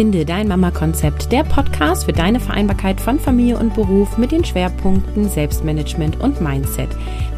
[0.00, 5.28] Finde dein Mama-Konzept, der Podcast für deine Vereinbarkeit von Familie und Beruf mit den Schwerpunkten
[5.28, 6.88] Selbstmanagement und Mindset.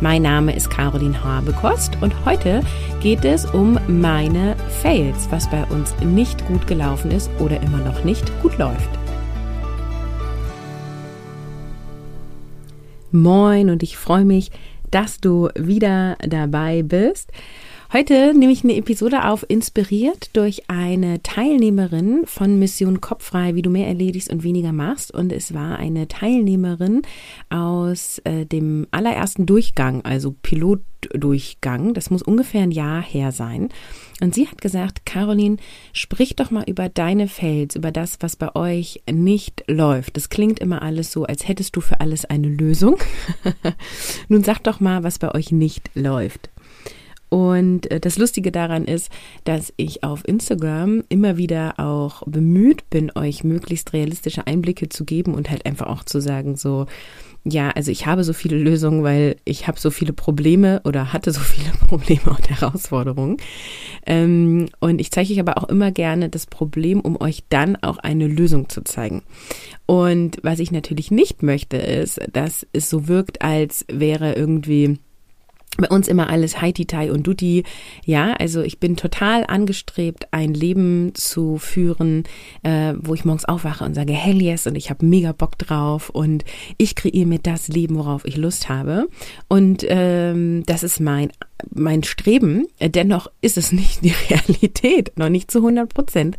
[0.00, 2.60] Mein Name ist Caroline Habekost und heute
[3.00, 8.04] geht es um meine Fails, was bei uns nicht gut gelaufen ist oder immer noch
[8.04, 8.90] nicht gut läuft.
[13.10, 14.52] Moin und ich freue mich,
[14.92, 17.32] dass du wieder dabei bist.
[17.92, 23.68] Heute nehme ich eine Episode auf, inspiriert durch eine Teilnehmerin von Mission Kopffrei, wie du
[23.68, 25.12] mehr erledigst und weniger machst.
[25.12, 27.02] Und es war eine Teilnehmerin
[27.50, 31.92] aus äh, dem allerersten Durchgang, also Pilotdurchgang.
[31.92, 33.68] Das muss ungefähr ein Jahr her sein.
[34.22, 35.58] Und sie hat gesagt, Caroline,
[35.92, 40.16] sprich doch mal über deine Fails, über das, was bei euch nicht läuft.
[40.16, 42.96] Das klingt immer alles so, als hättest du für alles eine Lösung.
[44.28, 46.51] Nun sag doch mal, was bei euch nicht läuft.
[47.32, 49.10] Und äh, das Lustige daran ist,
[49.44, 55.32] dass ich auf Instagram immer wieder auch bemüht bin, euch möglichst realistische Einblicke zu geben
[55.32, 56.84] und halt einfach auch zu sagen, so,
[57.42, 61.32] ja, also ich habe so viele Lösungen, weil ich habe so viele Probleme oder hatte
[61.32, 63.38] so viele Probleme und Herausforderungen.
[64.04, 67.96] Ähm, und ich zeige euch aber auch immer gerne das Problem, um euch dann auch
[67.96, 69.22] eine Lösung zu zeigen.
[69.86, 74.98] Und was ich natürlich nicht möchte, ist, dass es so wirkt, als wäre irgendwie
[75.78, 77.64] bei uns immer alles Haiti-Tai und Duty.
[78.04, 82.24] Ja, also ich bin total angestrebt, ein Leben zu führen,
[82.62, 86.10] äh, wo ich morgens aufwache und sage, hell yes, und ich habe mega Bock drauf
[86.10, 86.44] und
[86.76, 89.08] ich kreiere mir das Leben, worauf ich Lust habe.
[89.48, 91.32] Und ähm, das ist mein
[91.74, 92.66] mein Streben.
[92.80, 96.38] Dennoch ist es nicht die Realität, noch nicht zu 100 Prozent.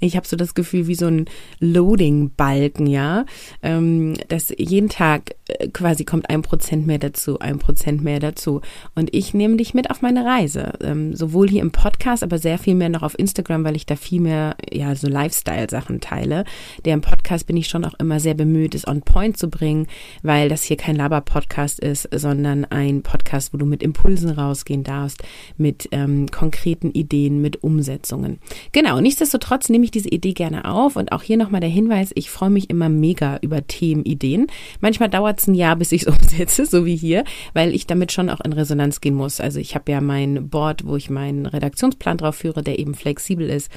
[0.00, 1.26] Ich habe so das Gefühl wie so ein
[1.60, 3.24] Loading-Balken, ja,
[3.62, 8.60] ähm, dass jeden Tag äh, quasi kommt ein Prozent mehr dazu, ein Prozent mehr dazu.
[8.94, 12.58] Und ich nehme dich mit auf meine Reise, ähm, sowohl hier im Podcast, aber sehr
[12.58, 16.44] viel mehr noch auf Instagram, weil ich da viel mehr ja so Lifestyle-Sachen teile.
[16.84, 19.86] Der im Podcast bin ich schon auch immer sehr bemüht, es on Point zu bringen,
[20.22, 24.84] weil das hier kein Laber-Podcast ist, sondern ein Podcast, wo du mit Impulsen raus rausgehen
[24.84, 25.22] darfst
[25.56, 28.38] mit ähm, konkreten Ideen, mit Umsetzungen.
[28.72, 32.30] Genau, nichtsdestotrotz nehme ich diese Idee gerne auf und auch hier nochmal der Hinweis, ich
[32.30, 34.46] freue mich immer mega über Themenideen.
[34.80, 38.12] Manchmal dauert es ein Jahr, bis ich es umsetze, so wie hier, weil ich damit
[38.12, 39.40] schon auch in Resonanz gehen muss.
[39.40, 43.48] Also ich habe ja mein Board, wo ich meinen Redaktionsplan drauf führe, der eben flexibel
[43.50, 43.70] ist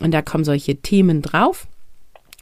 [0.00, 1.66] und da kommen solche Themen drauf.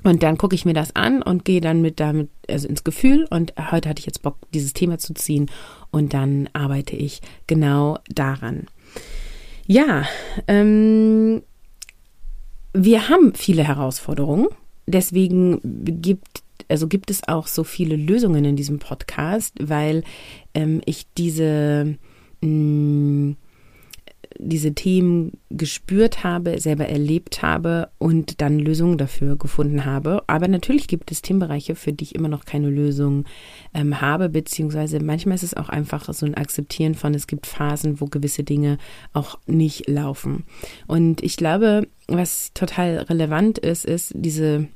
[0.04, 3.26] Und dann gucke ich mir das an und gehe dann mit damit also ins Gefühl.
[3.30, 5.50] Und heute hatte ich jetzt Bock, dieses Thema zu ziehen.
[5.90, 8.66] Und dann arbeite ich genau daran.
[9.66, 10.04] Ja,
[10.48, 11.42] ähm,
[12.72, 14.48] wir haben viele Herausforderungen,
[14.86, 15.60] deswegen
[16.00, 20.04] gibt also gibt es auch so viele Lösungen in diesem Podcast, weil
[20.54, 21.98] ähm, ich diese
[22.40, 23.36] mh, mm,
[24.38, 30.22] diese Themen gespürt habe, selber erlebt habe und dann Lösungen dafür gefunden habe.
[30.26, 33.24] Aber natürlich gibt es Themenbereiche, für die ich immer noch keine Lösung
[33.74, 38.00] ähm, habe, beziehungsweise manchmal ist es auch einfach so ein Akzeptieren von, es gibt Phasen,
[38.00, 38.78] wo gewisse Dinge
[39.12, 40.44] auch nicht laufen.
[40.86, 44.68] Und ich glaube, was total relevant ist, ist diese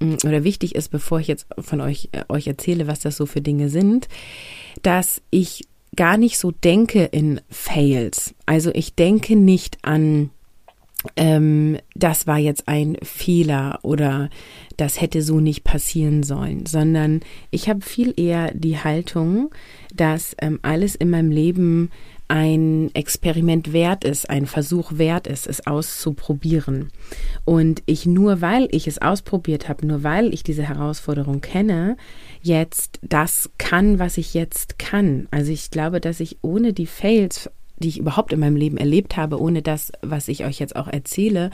[0.00, 3.26] mm, oder wichtig ist, bevor ich jetzt von euch, äh, euch erzähle, was das so
[3.26, 4.08] für Dinge sind,
[4.82, 5.64] dass ich
[5.96, 8.34] gar nicht so denke in Fails.
[8.46, 10.30] Also ich denke nicht an,
[11.16, 14.30] ähm, das war jetzt ein Fehler oder
[14.76, 17.20] das hätte so nicht passieren sollen, sondern
[17.50, 19.50] ich habe viel eher die Haltung,
[19.94, 21.90] dass ähm, alles in meinem Leben
[22.28, 26.90] ein Experiment wert ist, ein Versuch wert ist, es auszuprobieren.
[27.44, 31.98] Und ich nur weil ich es ausprobiert habe, nur weil ich diese Herausforderung kenne,
[32.42, 35.28] jetzt das kann, was ich jetzt kann.
[35.30, 37.50] Also ich glaube, dass ich ohne die Fails
[37.82, 40.88] die ich überhaupt in meinem Leben erlebt habe, ohne das, was ich euch jetzt auch
[40.88, 41.50] erzähle,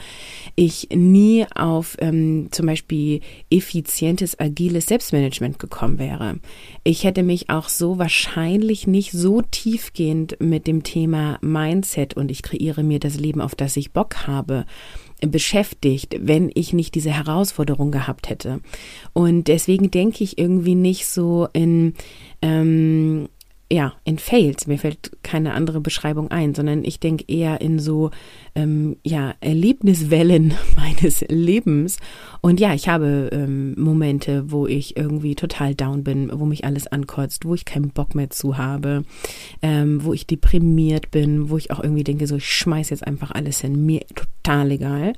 [0.55, 6.39] ich nie auf ähm, zum Beispiel effizientes, agiles Selbstmanagement gekommen wäre.
[6.83, 12.43] Ich hätte mich auch so wahrscheinlich nicht so tiefgehend mit dem Thema Mindset und ich
[12.43, 14.65] kreiere mir das Leben, auf das ich Bock habe,
[15.21, 18.61] beschäftigt, wenn ich nicht diese Herausforderung gehabt hätte.
[19.13, 21.93] Und deswegen denke ich irgendwie nicht so in,
[22.41, 23.29] ähm,
[23.71, 24.65] ja, in Fails.
[24.65, 28.09] Mir fällt keine andere Beschreibung ein, sondern ich denke eher in so,
[28.55, 31.97] ähm, ja, Erlebniswellen meines Lebens.
[32.41, 36.87] Und ja, ich habe ähm, Momente, wo ich irgendwie total down bin, wo mich alles
[36.87, 39.03] ankotzt, wo ich keinen Bock mehr zu habe,
[39.61, 43.31] ähm, wo ich deprimiert bin, wo ich auch irgendwie denke, so, ich schmeiß jetzt einfach
[43.31, 45.13] alles hin, mir total egal.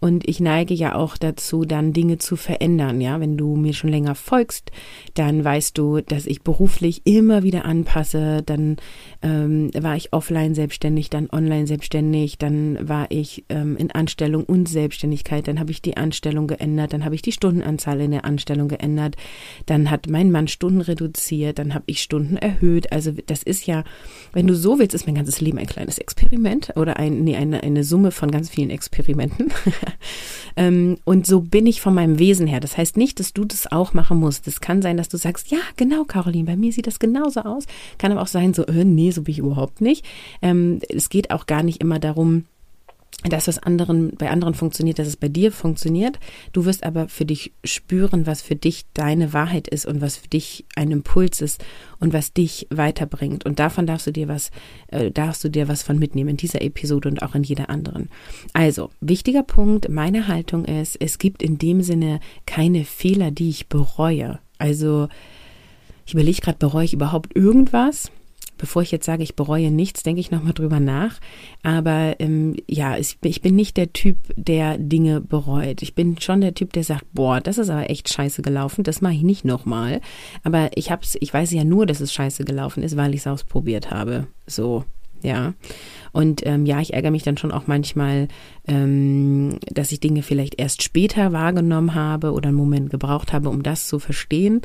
[0.00, 3.00] Und ich neige ja auch dazu, dann Dinge zu verändern.
[3.00, 4.70] Ja, wenn du mir schon länger folgst,
[5.14, 8.42] dann weißt du, dass ich beruflich immer wieder anpasse.
[8.44, 8.76] Dann
[9.22, 14.68] ähm, war ich offline selbstständig, dann online selbstständig, dann war ich ähm, in Anstellung und
[14.68, 15.48] Selbstständigkeit.
[15.48, 19.16] Dann habe ich die Anstellung geändert, dann habe ich die Stundenanzahl in der Anstellung geändert.
[19.64, 22.92] Dann hat mein Mann Stunden reduziert, dann habe ich Stunden erhöht.
[22.92, 23.84] Also das ist ja,
[24.32, 27.62] wenn du so willst, ist mein ganzes Leben ein kleines Experiment oder ein, nee, eine,
[27.62, 29.52] eine Summe von ganz vielen Experimenten.
[30.56, 32.60] ähm, und so bin ich von meinem Wesen her.
[32.60, 34.46] Das heißt nicht, dass du das auch machen musst.
[34.46, 37.64] Es kann sein, dass du sagst, ja, genau, Caroline, bei mir sieht das genauso aus.
[37.98, 40.04] Kann aber auch sein, so, äh, nee, so bin ich überhaupt nicht.
[40.42, 42.44] Ähm, es geht auch gar nicht immer darum,
[43.24, 46.18] dass was anderen, bei anderen funktioniert, dass es bei dir funktioniert.
[46.52, 50.28] Du wirst aber für dich spüren, was für dich deine Wahrheit ist und was für
[50.28, 51.64] dich ein Impuls ist
[51.98, 53.44] und was dich weiterbringt.
[53.44, 54.50] Und davon darfst du dir was,
[54.88, 58.10] äh, darfst du dir was von mitnehmen in dieser Episode und auch in jeder anderen.
[58.52, 63.68] Also, wichtiger Punkt, meine Haltung ist, es gibt in dem Sinne keine Fehler, die ich
[63.68, 64.38] bereue.
[64.58, 65.08] Also,
[66.06, 68.10] ich überlege gerade, bereue ich überhaupt irgendwas?
[68.58, 71.18] Bevor ich jetzt sage, ich bereue nichts, denke ich nochmal drüber nach.
[71.62, 75.82] Aber ähm, ja, ich, ich bin nicht der Typ, der Dinge bereut.
[75.82, 79.00] Ich bin schon der Typ, der sagt, boah, das ist aber echt scheiße gelaufen, das
[79.00, 80.00] mache ich nicht nochmal.
[80.42, 83.26] Aber ich hab's, ich weiß ja nur, dass es scheiße gelaufen ist, weil ich es
[83.26, 84.26] ausprobiert habe.
[84.46, 84.84] So,
[85.26, 85.54] ja.
[86.12, 88.28] Und ähm, ja, ich ärgere mich dann schon auch manchmal,
[88.66, 93.62] ähm, dass ich Dinge vielleicht erst später wahrgenommen habe oder einen Moment gebraucht habe, um
[93.62, 94.62] das zu verstehen.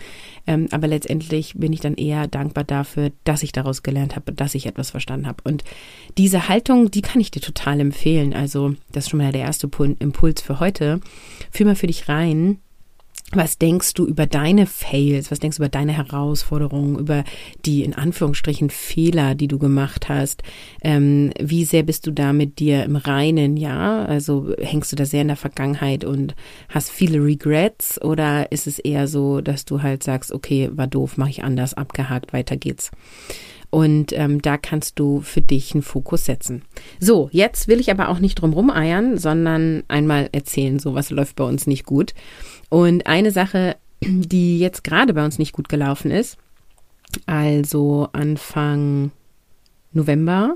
[0.47, 4.55] Ähm, aber letztendlich bin ich dann eher dankbar dafür, dass ich daraus gelernt habe, dass
[4.55, 5.43] ich etwas verstanden habe.
[5.43, 5.65] Und
[6.17, 8.33] diese Haltung, die kann ich dir total empfehlen.
[8.33, 9.69] Also das ist schon mal der erste
[9.99, 11.01] Impuls für heute.
[11.51, 12.59] Fühl mal für dich rein
[13.35, 15.31] was denkst du über deine Fails?
[15.31, 17.23] Was denkst du über deine Herausforderungen, über
[17.65, 20.43] die in Anführungsstrichen Fehler, die du gemacht hast?
[20.81, 23.57] Ähm, wie sehr bist du da mit dir im Reinen?
[23.57, 26.35] Ja, also hängst du da sehr in der Vergangenheit und
[26.69, 31.17] hast viele Regrets oder ist es eher so, dass du halt sagst, okay, war doof,
[31.17, 32.91] mache ich anders, abgehakt, weiter geht's?
[33.71, 36.63] Und ähm, da kannst du für dich einen Fokus setzen.
[36.99, 41.37] So, jetzt will ich aber auch nicht drum rumeiern, sondern einmal erzählen, so was läuft
[41.37, 42.13] bei uns nicht gut.
[42.71, 46.37] Und eine Sache, die jetzt gerade bei uns nicht gut gelaufen ist,
[47.25, 49.11] also Anfang
[49.91, 50.53] November,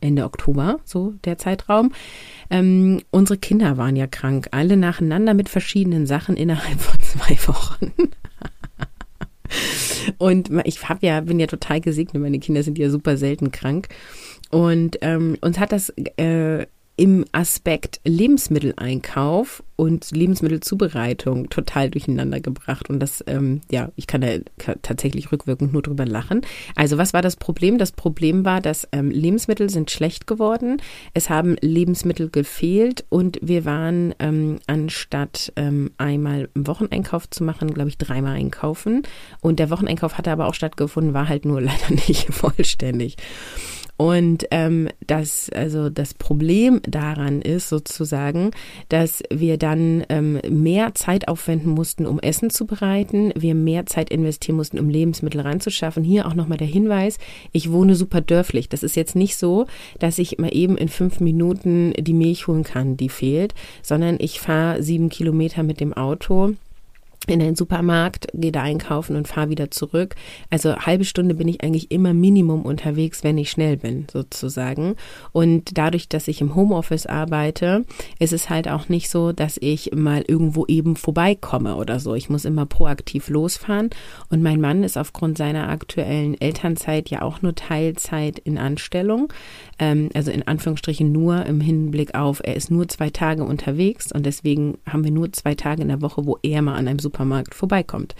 [0.00, 1.92] Ende Oktober, so der Zeitraum.
[2.50, 7.92] Ähm, unsere Kinder waren ja krank, alle nacheinander mit verschiedenen Sachen innerhalb von zwei Wochen.
[10.18, 13.86] Und ich habe ja, bin ja total gesegnet, meine Kinder sind ja super selten krank.
[14.50, 16.66] Und ähm, uns hat das äh,
[16.96, 22.88] im Aspekt Lebensmitteleinkauf und Lebensmittelzubereitung total durcheinander gebracht.
[22.88, 24.38] Und das, ähm, ja, ich kann da
[24.80, 26.40] tatsächlich rückwirkend nur drüber lachen.
[26.74, 27.76] Also was war das Problem?
[27.76, 30.78] Das Problem war, dass ähm, Lebensmittel sind schlecht geworden.
[31.12, 37.74] Es haben Lebensmittel gefehlt und wir waren ähm, anstatt ähm, einmal im Wocheneinkauf zu machen,
[37.74, 39.02] glaube ich, dreimal einkaufen.
[39.42, 43.16] Und der Wocheneinkauf hatte aber auch stattgefunden, war halt nur leider nicht vollständig.
[43.96, 48.50] Und ähm, das, also das Problem daran ist sozusagen,
[48.88, 54.10] dass wir dann ähm, mehr Zeit aufwenden mussten, um Essen zu bereiten, wir mehr Zeit
[54.10, 56.04] investieren mussten, um Lebensmittel ranzuschaffen.
[56.04, 57.18] Hier auch nochmal der Hinweis,
[57.52, 58.68] ich wohne super dörflich.
[58.68, 59.66] Das ist jetzt nicht so,
[59.98, 64.40] dass ich mal eben in fünf Minuten die Milch holen kann, die fehlt, sondern ich
[64.40, 66.54] fahre sieben Kilometer mit dem Auto
[67.30, 70.14] in den Supermarkt, gehe da einkaufen und fahre wieder zurück.
[70.50, 74.96] Also halbe Stunde bin ich eigentlich immer Minimum unterwegs, wenn ich schnell bin, sozusagen.
[75.32, 77.84] Und dadurch, dass ich im Homeoffice arbeite,
[78.18, 82.14] ist es halt auch nicht so, dass ich mal irgendwo eben vorbeikomme oder so.
[82.14, 83.90] Ich muss immer proaktiv losfahren.
[84.30, 89.32] Und mein Mann ist aufgrund seiner aktuellen Elternzeit ja auch nur Teilzeit in Anstellung.
[89.78, 94.24] Ähm, also in Anführungsstrichen nur im Hinblick auf, er ist nur zwei Tage unterwegs und
[94.24, 97.54] deswegen haben wir nur zwei Tage in der Woche, wo er mal an einem Supermarkt
[97.54, 98.14] vorbeikommt.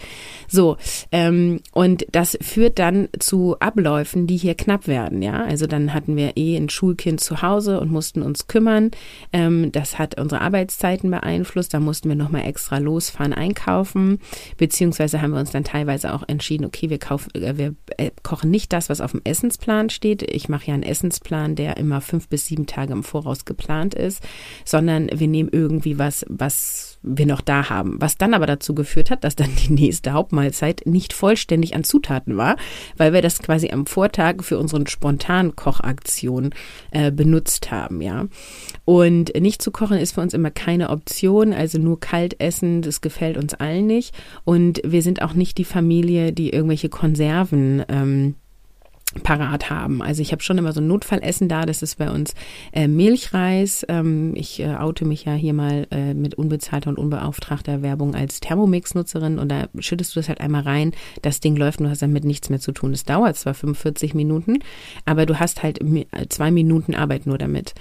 [0.47, 0.77] So,
[1.11, 5.43] ähm, und das führt dann zu Abläufen, die hier knapp werden, ja.
[5.45, 8.91] Also dann hatten wir eh ein Schulkind zu Hause und mussten uns kümmern.
[9.33, 11.73] Ähm, das hat unsere Arbeitszeiten beeinflusst.
[11.73, 14.19] Da mussten wir nochmal extra losfahren, einkaufen,
[14.57, 18.51] beziehungsweise haben wir uns dann teilweise auch entschieden, okay, wir kaufen, äh, wir äh, kochen
[18.51, 20.21] nicht das, was auf dem Essensplan steht.
[20.23, 24.23] Ich mache ja einen Essensplan, der immer fünf bis sieben Tage im Voraus geplant ist,
[24.65, 27.97] sondern wir nehmen irgendwie was, was wir noch da haben.
[27.99, 32.37] Was dann aber dazu geführt hat, dass dann die nächste Hauptmahlzeit nicht vollständig an Zutaten
[32.37, 32.57] war,
[32.97, 36.51] weil wir das quasi am Vortag für unseren spontanen Kochaktion
[36.91, 38.25] äh, benutzt haben, ja.
[38.85, 43.01] Und nicht zu kochen ist für uns immer keine Option, also nur kalt essen, das
[43.01, 44.15] gefällt uns allen nicht.
[44.43, 48.35] Und wir sind auch nicht die Familie, die irgendwelche Konserven ähm,
[49.23, 50.01] parat haben.
[50.01, 51.65] Also ich habe schon immer so ein Notfallessen da.
[51.65, 52.33] Das ist bei uns
[52.71, 53.85] äh, Milchreis.
[53.89, 58.39] Ähm, ich äh, oute mich ja hier mal äh, mit unbezahlter und unbeauftragter Werbung als
[58.39, 60.91] Thermomix-Nutzerin und da schüttest du das halt einmal rein.
[61.21, 62.93] Das Ding läuft und du hast damit nichts mehr zu tun.
[62.93, 64.59] Es dauert zwar 45 Minuten,
[65.05, 65.79] aber du hast halt
[66.29, 67.73] zwei Minuten Arbeit nur damit.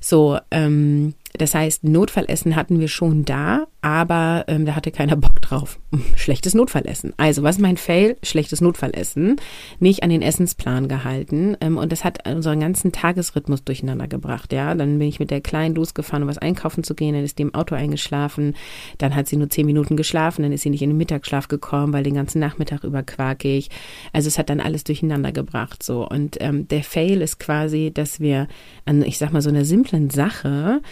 [0.00, 5.40] So, ähm, das heißt, Notfallessen hatten wir schon da, aber ähm, da hatte keiner Bock
[5.40, 5.78] drauf.
[6.16, 7.14] Schlechtes Notfallessen.
[7.16, 8.16] Also, was ist mein Fail?
[8.22, 9.36] Schlechtes Notfallessen.
[9.78, 11.56] Nicht an den Essensplan gehalten.
[11.60, 14.52] Ähm, und das hat unseren ganzen Tagesrhythmus durcheinander gebracht.
[14.52, 17.14] Ja, dann bin ich mit der Kleinen losgefahren, um was einkaufen zu gehen.
[17.14, 18.54] Dann ist die im Auto eingeschlafen.
[18.98, 20.42] Dann hat sie nur zehn Minuten geschlafen.
[20.42, 23.70] Dann ist sie nicht in den Mittagsschlaf gekommen, weil den ganzen Nachmittag über quakig.
[24.12, 25.82] Also, es hat dann alles durcheinander gebracht.
[25.82, 26.06] So.
[26.06, 28.46] Und ähm, der Fail ist quasi, dass wir
[28.84, 30.82] an, ich sag mal, so einer simplen Sache,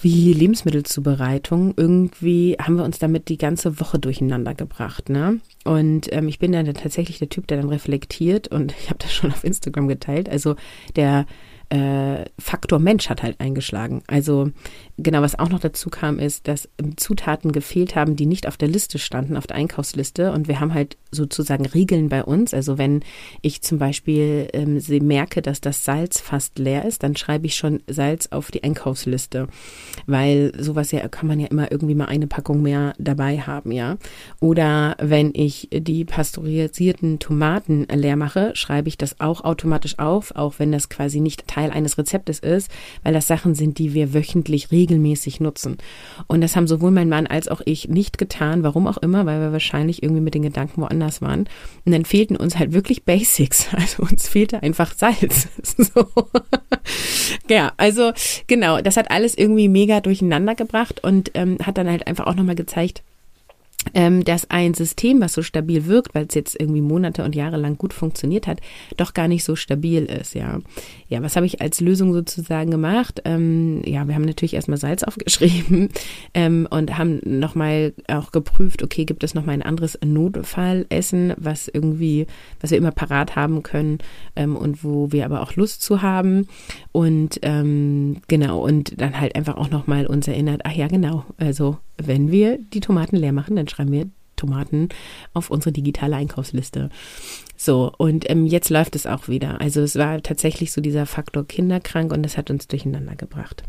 [0.00, 1.74] wie Lebensmittelzubereitung.
[1.76, 5.08] Irgendwie haben wir uns damit die ganze Woche durcheinander gebracht.
[5.08, 5.40] Ne?
[5.64, 9.12] Und ähm, ich bin dann tatsächlich der Typ, der dann reflektiert und ich habe das
[9.12, 10.28] schon auf Instagram geteilt.
[10.28, 10.56] Also
[10.96, 11.26] der
[11.68, 14.02] äh, Faktor Mensch hat halt eingeschlagen.
[14.06, 14.50] Also
[14.98, 18.68] genau, was auch noch dazu kam, ist, dass Zutaten gefehlt haben, die nicht auf der
[18.68, 20.32] Liste standen, auf der Einkaufsliste.
[20.32, 22.54] Und wir haben halt sozusagen Regeln bei uns.
[22.54, 23.00] Also wenn
[23.42, 27.82] ich zum Beispiel ähm, merke, dass das Salz fast leer ist, dann schreibe ich schon
[27.86, 29.48] Salz auf die Einkaufsliste.
[30.06, 33.96] Weil sowas ja kann man ja immer irgendwie mal eine Packung mehr dabei haben, ja.
[34.40, 40.54] Oder wenn ich die pasteurisierten Tomaten leer mache, schreibe ich das auch automatisch auf, auch
[40.58, 42.70] wenn das quasi nicht Teil eines Rezeptes ist,
[43.02, 45.78] weil das Sachen sind, die wir wöchentlich regelmäßig nutzen.
[46.26, 49.40] Und das haben sowohl mein Mann als auch ich nicht getan, warum auch immer, weil
[49.40, 51.48] wir wahrscheinlich irgendwie mit den Gedanken woanders waren.
[51.84, 53.68] Und dann fehlten uns halt wirklich Basics.
[53.76, 55.48] Also uns fehlte einfach Salz.
[57.48, 58.12] ja, also
[58.46, 62.34] genau, das hat alles irgendwie mega durcheinander gebracht und ähm, hat dann halt einfach auch
[62.34, 63.02] nochmal gezeigt,
[63.94, 67.56] ähm, dass ein System, was so stabil wirkt, weil es jetzt irgendwie Monate und Jahre
[67.56, 68.60] lang gut funktioniert hat,
[68.96, 70.60] doch gar nicht so stabil ist, ja.
[71.08, 73.22] Ja, was habe ich als Lösung sozusagen gemacht?
[73.24, 75.88] Ähm, ja, wir haben natürlich erstmal Salz aufgeschrieben
[76.34, 82.26] ähm, und haben nochmal auch geprüft, okay, gibt es nochmal ein anderes Notfallessen, was irgendwie,
[82.60, 83.98] was wir immer parat haben können
[84.34, 86.48] ähm, und wo wir aber auch Lust zu haben.
[86.92, 91.78] Und ähm, genau, und dann halt einfach auch nochmal uns erinnert, ach ja, genau, also
[91.98, 94.06] wenn wir die Tomaten leer machen, dann schreiben wir
[94.36, 94.88] Tomaten
[95.34, 96.90] auf unsere digitale Einkaufsliste.
[97.56, 99.60] So, und ähm, jetzt läuft es auch wieder.
[99.60, 103.64] Also es war tatsächlich so dieser Faktor kinderkrank und das hat uns durcheinander gebracht.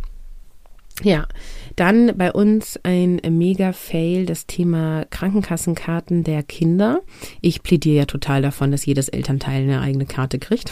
[1.04, 1.28] Ja,
[1.76, 7.02] dann bei uns ein mega Fail, das Thema Krankenkassenkarten der Kinder.
[7.42, 10.72] Ich plädiere ja total davon, dass jedes Elternteil eine eigene Karte kriegt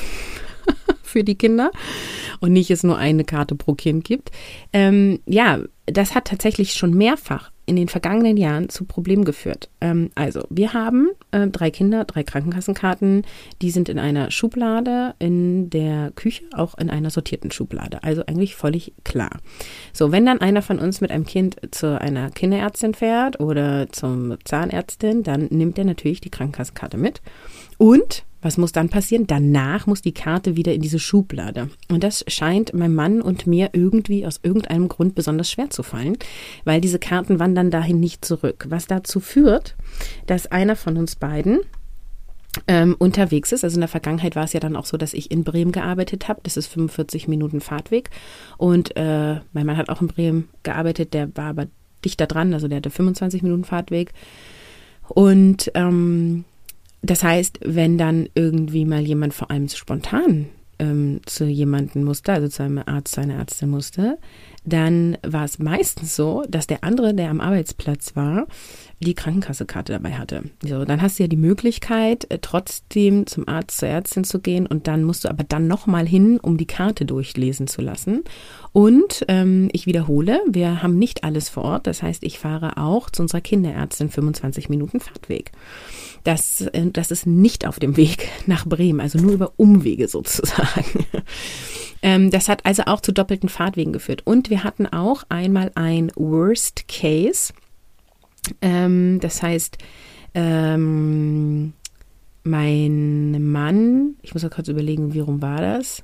[1.03, 1.71] für die Kinder
[2.39, 4.31] und nicht es nur eine Karte pro Kind gibt.
[4.73, 9.69] Ähm, ja, das hat tatsächlich schon mehrfach in den vergangenen Jahren zu Problemen geführt.
[9.81, 13.23] Ähm, also, wir haben äh, drei Kinder, drei Krankenkassenkarten,
[13.61, 18.03] die sind in einer Schublade in der Küche, auch in einer sortierten Schublade.
[18.03, 19.39] Also eigentlich völlig klar.
[19.93, 24.35] So, wenn dann einer von uns mit einem Kind zu einer Kinderärztin fährt oder zum
[24.43, 27.21] Zahnärztin, dann nimmt er natürlich die Krankenkassenkarte mit
[27.77, 29.25] und was muss dann passieren?
[29.25, 31.69] Danach muss die Karte wieder in diese Schublade.
[31.89, 36.15] Und das scheint meinem Mann und mir irgendwie aus irgendeinem Grund besonders schwer zu fallen,
[36.63, 38.67] weil diese Karten wandern dahin nicht zurück.
[38.69, 39.75] Was dazu führt,
[40.27, 41.61] dass einer von uns beiden
[42.67, 43.63] ähm, unterwegs ist.
[43.63, 46.27] Also in der Vergangenheit war es ja dann auch so, dass ich in Bremen gearbeitet
[46.27, 46.41] habe.
[46.43, 48.11] Das ist 45 Minuten Fahrtweg.
[48.57, 51.65] Und äh, mein Mann hat auch in Bremen gearbeitet, der war aber
[52.05, 54.13] dichter dran, also der hatte 25 Minuten Fahrtweg.
[55.09, 56.45] Und ähm,
[57.09, 60.47] das heißt, wenn dann irgendwie mal jemand vor allem spontan
[60.79, 64.17] ähm, zu jemandem musste, also zu einem Arzt, zu einer Ärztin musste,
[64.65, 68.47] dann war es meistens so, dass der andere, der am Arbeitsplatz war,
[68.99, 70.43] die Krankenkassekarte dabei hatte.
[70.63, 74.65] So, dann hast du ja die Möglichkeit, äh, trotzdem zum Arzt, zur Ärztin zu gehen
[74.67, 78.23] und dann musst du aber dann nochmal hin, um die Karte durchlesen zu lassen.
[78.71, 81.87] Und ähm, ich wiederhole, wir haben nicht alles vor Ort.
[81.87, 85.51] Das heißt, ich fahre auch zu unserer Kinderärztin 25 Minuten Fahrtweg.
[86.23, 91.05] Das, äh, das ist nicht auf dem Weg nach Bremen, also nur über Umwege sozusagen.
[92.05, 94.21] Ähm, das hat also auch zu doppelten Fahrtwegen geführt.
[94.25, 97.51] Und wir hatten auch einmal ein Worst Case.
[98.61, 99.79] Ähm, das heißt,
[100.35, 101.73] ähm,
[102.43, 106.03] mein Mann, ich muss mal kurz überlegen, wie rum war das?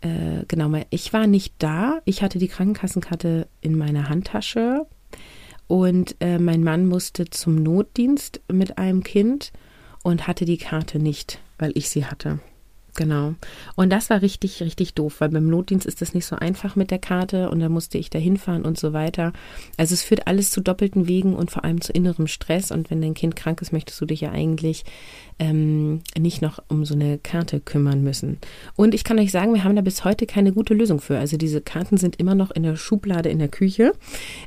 [0.00, 2.00] Äh, genau, ich war nicht da.
[2.04, 4.88] Ich hatte die Krankenkassenkarte in meiner Handtasche
[5.68, 9.52] und äh, mein Mann musste zum Notdienst mit einem Kind
[10.02, 12.40] und hatte die Karte nicht, weil ich sie hatte.
[12.94, 13.34] Genau.
[13.74, 16.90] Und das war richtig, richtig doof, weil beim Notdienst ist das nicht so einfach mit
[16.92, 19.32] der Karte und da musste ich da hinfahren und so weiter.
[19.76, 22.70] Also es führt alles zu doppelten Wegen und vor allem zu innerem Stress.
[22.70, 24.84] Und wenn dein Kind krank ist, möchtest du dich ja eigentlich
[25.40, 28.38] ähm, nicht noch um so eine Karte kümmern müssen.
[28.76, 31.18] Und ich kann euch sagen, wir haben da bis heute keine gute Lösung für.
[31.18, 33.92] Also diese Karten sind immer noch in der Schublade in der Küche.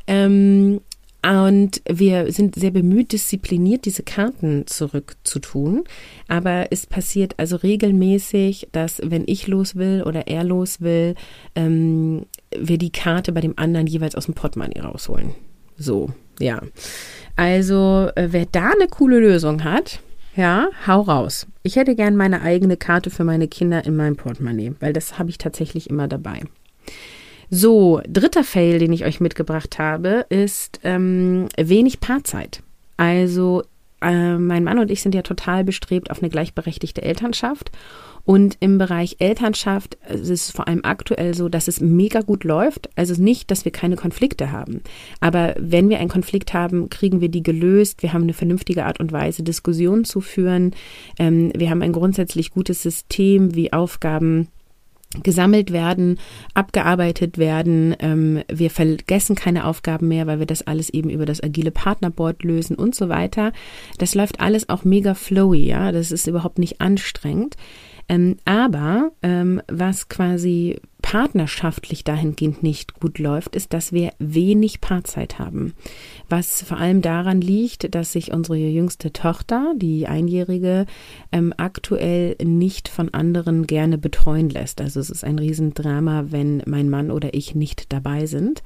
[0.07, 0.79] Ähm,
[1.23, 5.83] und wir sind sehr bemüht, diszipliniert diese Karten zurückzutun.
[6.27, 11.15] Aber es passiert also regelmäßig, dass wenn ich los will oder er los will,
[11.55, 12.25] ähm,
[12.57, 15.33] wir die Karte bei dem anderen jeweils aus dem Portemonnaie rausholen.
[15.77, 16.09] So,
[16.39, 16.61] ja.
[17.35, 19.99] Also, äh, wer da eine coole Lösung hat,
[20.35, 21.47] ja, hau raus.
[21.63, 25.29] Ich hätte gern meine eigene Karte für meine Kinder in meinem Portemonnaie, weil das habe
[25.29, 26.41] ich tatsächlich immer dabei.
[27.49, 32.61] So, dritter Fail, den ich euch mitgebracht habe, ist ähm, wenig Paarzeit.
[32.97, 33.63] Also
[34.01, 37.71] äh, mein Mann und ich sind ja total bestrebt auf eine gleichberechtigte Elternschaft.
[38.25, 42.89] Und im Bereich Elternschaft ist es vor allem aktuell so, dass es mega gut läuft.
[42.97, 44.81] Also nicht, dass wir keine Konflikte haben.
[45.21, 48.03] Aber wenn wir einen Konflikt haben, kriegen wir die gelöst.
[48.03, 50.75] Wir haben eine vernünftige Art und Weise, Diskussionen zu führen.
[51.17, 54.49] Ähm, wir haben ein grundsätzlich gutes System, wie Aufgaben
[55.23, 56.19] gesammelt werden,
[56.53, 57.95] abgearbeitet werden.
[57.99, 62.43] Ähm, wir vergessen keine Aufgaben mehr, weil wir das alles eben über das agile Partnerboard
[62.43, 63.53] lösen und so weiter.
[63.97, 65.91] Das läuft alles auch mega flowy, ja.
[65.91, 67.55] Das ist überhaupt nicht anstrengend.
[68.09, 75.39] Ähm, aber ähm, was quasi partnerschaftlich dahingehend nicht gut läuft, ist, dass wir wenig Paarzeit
[75.39, 75.73] haben.
[76.29, 80.85] Was vor allem daran liegt, dass sich unsere jüngste Tochter, die Einjährige,
[81.31, 84.81] ähm, aktuell nicht von anderen gerne betreuen lässt.
[84.81, 88.61] Also es ist ein Riesendrama, wenn mein Mann oder ich nicht dabei sind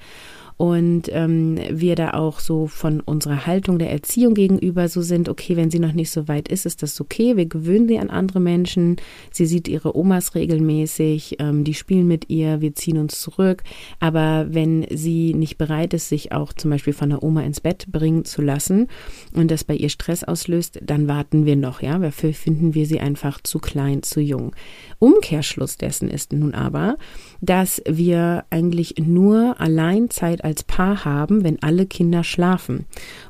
[0.62, 5.56] und ähm, wir da auch so von unserer Haltung der Erziehung gegenüber so sind, okay,
[5.56, 8.40] wenn sie noch nicht so weit ist, ist das okay, wir gewöhnen sie an andere
[8.40, 8.98] Menschen,
[9.32, 13.64] sie sieht ihre Omas regelmäßig, ähm, die spielen mit ihr, wir ziehen uns zurück,
[14.00, 17.88] aber wenn sie nicht bereit ist, sich auch zum Beispiel von der Oma ins Bett
[17.92, 18.88] bringen zu lassen
[19.34, 23.00] und das bei ihr Stress auslöst, dann warten wir noch, ja, dafür finden wir sie
[23.00, 24.54] einfach zu klein, zu jung.
[25.02, 26.98] Umkehrschluss dessen ist nun aber,
[27.42, 32.86] dass wir eigentlich nur allein Zeit als Paar haben, wenn alle Kinder schlafen.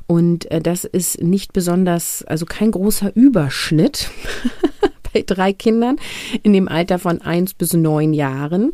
[0.06, 4.10] Und äh, das ist nicht besonders, also kein großer Überschnitt.
[5.12, 5.96] bei drei Kindern
[6.42, 8.70] in dem Alter von eins bis neun Jahren.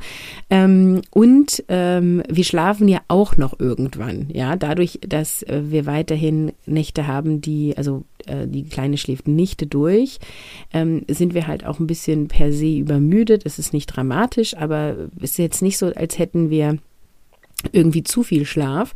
[0.50, 6.52] Ähm, und ähm, wir schlafen ja auch noch irgendwann, ja, dadurch, dass äh, wir weiterhin
[6.66, 10.18] Nächte haben, die, also äh, die Kleine schläft nicht durch,
[10.72, 13.44] ähm, sind wir halt auch ein bisschen per se übermüdet.
[13.44, 16.78] Es ist nicht dramatisch, aber es ist jetzt nicht so, als hätten wir
[17.72, 18.94] irgendwie zu viel Schlaf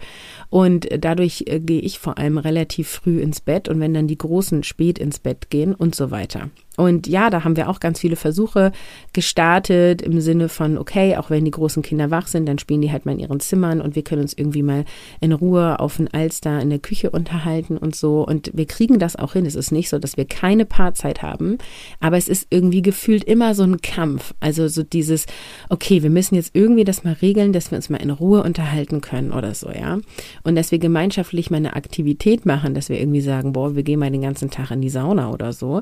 [0.50, 4.18] und dadurch äh, gehe ich vor allem relativ früh ins Bett und wenn dann die
[4.18, 6.50] Großen spät ins Bett gehen und so weiter.
[6.76, 8.72] Und ja, da haben wir auch ganz viele Versuche
[9.12, 12.90] gestartet im Sinne von, okay, auch wenn die großen Kinder wach sind, dann spielen die
[12.90, 14.86] halt mal in ihren Zimmern und wir können uns irgendwie mal
[15.20, 18.26] in Ruhe auf ein Alster in der Küche unterhalten und so.
[18.26, 19.44] Und wir kriegen das auch hin.
[19.44, 21.58] Es ist nicht so, dass wir keine Paarzeit haben,
[22.00, 24.32] aber es ist irgendwie gefühlt immer so ein Kampf.
[24.40, 25.26] Also so dieses,
[25.68, 29.00] okay, wir müssen jetzt irgendwie das mal regeln, dass wir uns mal in Ruhe unterhalten
[29.00, 29.98] können oder so, ja.
[30.42, 33.98] Und dass wir gemeinschaftlich mal eine Aktivität machen, dass wir irgendwie sagen, boah, wir gehen
[33.98, 35.80] mal den ganzen Tag in die Sauna oder so.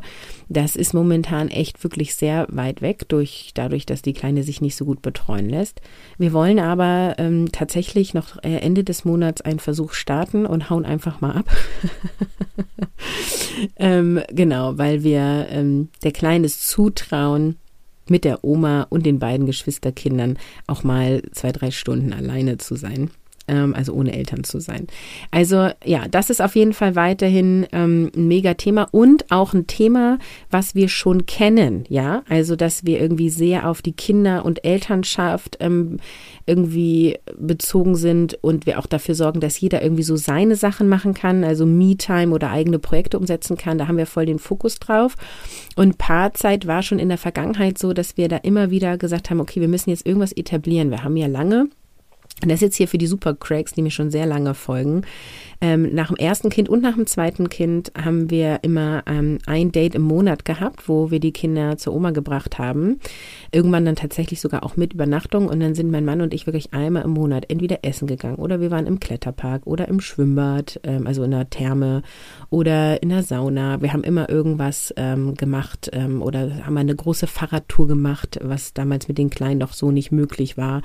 [0.48, 4.76] Das ist momentan echt wirklich sehr weit weg, durch, dadurch, dass die Kleine sich nicht
[4.76, 5.80] so gut betreuen lässt.
[6.16, 10.84] Wir wollen aber ähm, tatsächlich noch äh, Ende des Monats einen Versuch starten und hauen
[10.84, 11.50] einfach mal ab.
[13.76, 17.56] ähm, genau, weil wir ähm, der Kleines zutrauen,
[18.10, 23.10] mit der Oma und den beiden Geschwisterkindern auch mal zwei, drei Stunden alleine zu sein
[23.50, 24.86] ähm, also ohne Eltern zu sein.
[25.30, 30.18] Also ja, das ist auf jeden Fall weiterhin ähm, ein Mega-Thema und auch ein Thema,
[30.50, 35.58] was wir schon kennen, ja, also dass wir irgendwie sehr auf die Kinder- und Elternschaft
[35.60, 35.98] ähm,
[36.46, 41.14] irgendwie bezogen sind und wir auch dafür sorgen, dass jeder irgendwie so seine Sachen machen
[41.14, 43.78] kann, also Me-Time oder eigene Projekte umsetzen kann.
[43.78, 45.16] Da haben wir voll den Fokus drauf.
[45.76, 49.40] Und Paarzeit war schon in der Vergangenheit so, dass wir da immer wieder gesagt haben,
[49.40, 50.90] okay, wir müssen jetzt irgendwas etablieren.
[50.90, 51.68] Wir haben ja lange
[52.42, 55.02] und das jetzt hier für die Supercracks, die mir schon sehr lange folgen.
[55.62, 59.72] Ähm, nach dem ersten Kind und nach dem zweiten Kind haben wir immer ähm, ein
[59.72, 62.98] Date im Monat gehabt, wo wir die Kinder zur Oma gebracht haben.
[63.52, 65.48] Irgendwann dann tatsächlich sogar auch mit Übernachtung.
[65.48, 68.60] Und dann sind mein Mann und ich wirklich einmal im Monat entweder essen gegangen oder
[68.60, 72.02] wir waren im Kletterpark oder im Schwimmbad, ähm, also in der Therme
[72.48, 73.82] oder in der Sauna.
[73.82, 79.08] Wir haben immer irgendwas ähm, gemacht ähm, oder haben eine große Fahrradtour gemacht, was damals
[79.08, 80.80] mit den Kleinen doch so nicht möglich war.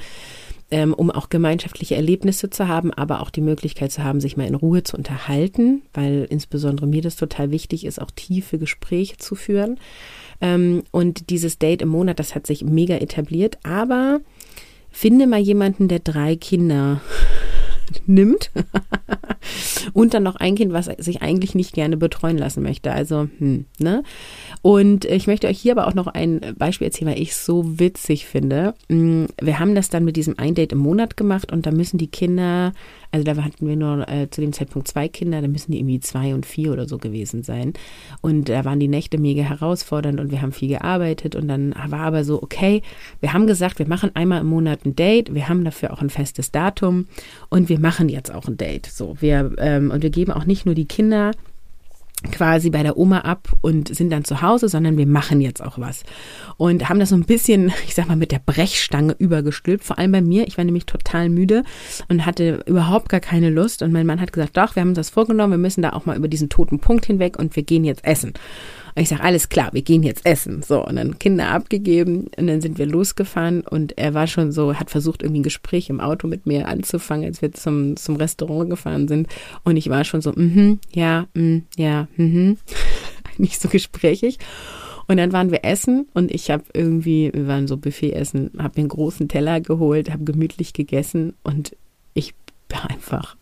[0.71, 4.47] Ähm, um auch gemeinschaftliche Erlebnisse zu haben, aber auch die Möglichkeit zu haben, sich mal
[4.47, 9.35] in Ruhe zu unterhalten, weil insbesondere mir das total wichtig ist, auch tiefe Gespräche zu
[9.35, 9.79] führen.
[10.41, 14.21] Ähm, und dieses Date im Monat, das hat sich mega etabliert, aber
[14.89, 17.01] finde mal jemanden, der drei Kinder
[18.05, 18.51] nimmt
[19.93, 22.91] und dann noch ein Kind, was sich eigentlich nicht gerne betreuen lassen möchte.
[22.91, 24.03] Also, hm, ne?
[24.61, 27.79] Und ich möchte euch hier aber auch noch ein Beispiel erzählen, weil ich es so
[27.79, 28.73] witzig finde.
[28.89, 31.97] Hm, wir haben das dann mit diesem ein Date im Monat gemacht und da müssen
[31.97, 32.73] die Kinder,
[33.15, 36.01] also da hatten wir nur äh, zu dem Zeitpunkt zwei Kinder, da müssen die irgendwie
[36.01, 37.71] zwei und vier oder so gewesen sein.
[38.19, 42.01] Und da waren die Nächte mega herausfordernd und wir haben viel gearbeitet und dann war
[42.01, 42.81] aber so, okay,
[43.21, 46.09] wir haben gesagt, wir machen einmal im Monat ein Date, wir haben dafür auch ein
[46.09, 47.07] festes Datum
[47.49, 48.85] und wir machen jetzt auch ein Date.
[48.87, 51.31] So, wir, ähm, und wir geben auch nicht nur die Kinder
[52.31, 55.79] quasi bei der Oma ab und sind dann zu Hause, sondern wir machen jetzt auch
[55.79, 56.03] was.
[56.57, 60.11] Und haben das so ein bisschen, ich sag mal, mit der Brechstange übergestülpt, vor allem
[60.11, 60.47] bei mir.
[60.47, 61.63] Ich war nämlich total müde
[62.07, 63.81] und hatte überhaupt gar keine Lust.
[63.81, 66.05] Und mein Mann hat gesagt, doch, wir haben uns das vorgenommen, wir müssen da auch
[66.05, 68.33] mal über diesen toten Punkt hinweg und wir gehen jetzt essen.
[68.95, 70.61] Und ich sage, alles klar, wir gehen jetzt essen.
[70.61, 74.73] So, und dann Kinder abgegeben und dann sind wir losgefahren und er war schon so,
[74.73, 78.69] hat versucht, irgendwie ein Gespräch im Auto mit mir anzufangen, als wir zum, zum Restaurant
[78.69, 79.27] gefahren sind.
[79.65, 82.57] Und ich war schon so, mhm, ja, mm, ja, mhm.
[83.37, 84.39] Nicht so gesprächig.
[85.07, 88.73] Und dann waren wir essen und ich habe irgendwie, wir waren so Buffet essen, habe
[88.77, 91.75] mir einen großen Teller geholt, habe gemütlich gegessen und
[92.13, 92.33] ich
[92.69, 93.35] war einfach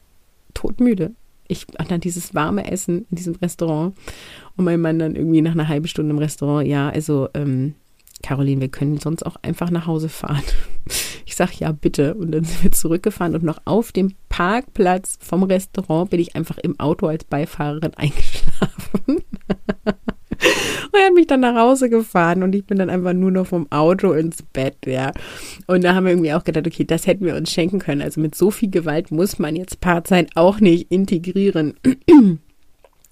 [0.54, 1.12] todmüde
[1.48, 3.96] ich dann dieses warme Essen in diesem Restaurant
[4.56, 7.76] und mein Mann dann irgendwie nach einer halben Stunde im Restaurant, ja, also ähm,
[8.24, 10.44] Caroline, wir können sonst auch einfach nach Hause fahren.
[11.26, 12.14] Ich sage ja, bitte.
[12.14, 16.60] Und dann sind wir zurückgefahren und noch auf dem Parkplatz vom Restaurant bin ich einfach
[16.60, 19.24] im Auto als Beifahrerin eingeschlafen.
[20.94, 23.48] Und er hat mich dann nach Hause gefahren und ich bin dann einfach nur noch
[23.48, 25.12] vom Auto ins Bett, ja.
[25.66, 28.04] Und da haben wir irgendwie auch gedacht, okay, das hätten wir uns schenken können.
[28.04, 31.74] Also mit so viel Gewalt muss man jetzt Paarzeit auch nicht integrieren.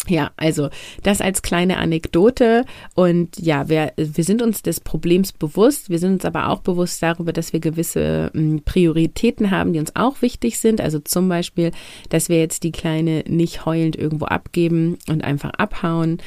[0.07, 0.69] Ja, also
[1.03, 2.65] das als kleine Anekdote.
[2.95, 5.91] Und ja, wir, wir sind uns des Problems bewusst.
[5.91, 9.95] Wir sind uns aber auch bewusst darüber, dass wir gewisse hm, Prioritäten haben, die uns
[9.95, 10.81] auch wichtig sind.
[10.81, 11.71] Also zum Beispiel,
[12.09, 16.17] dass wir jetzt die Kleine nicht heulend irgendwo abgeben und einfach abhauen.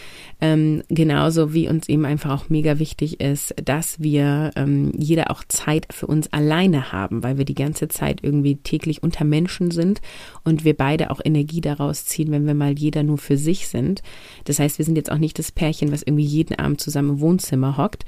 [0.44, 5.42] Ähm, genauso wie uns eben einfach auch mega wichtig ist, dass wir ähm, jeder auch
[5.48, 10.02] Zeit für uns alleine haben, weil wir die ganze Zeit irgendwie täglich unter Menschen sind
[10.44, 14.02] und wir beide auch Energie daraus ziehen, wenn wir mal jeder nur für sich sind.
[14.44, 17.20] Das heißt, wir sind jetzt auch nicht das Pärchen, was irgendwie jeden Abend zusammen im
[17.20, 18.04] Wohnzimmer hockt.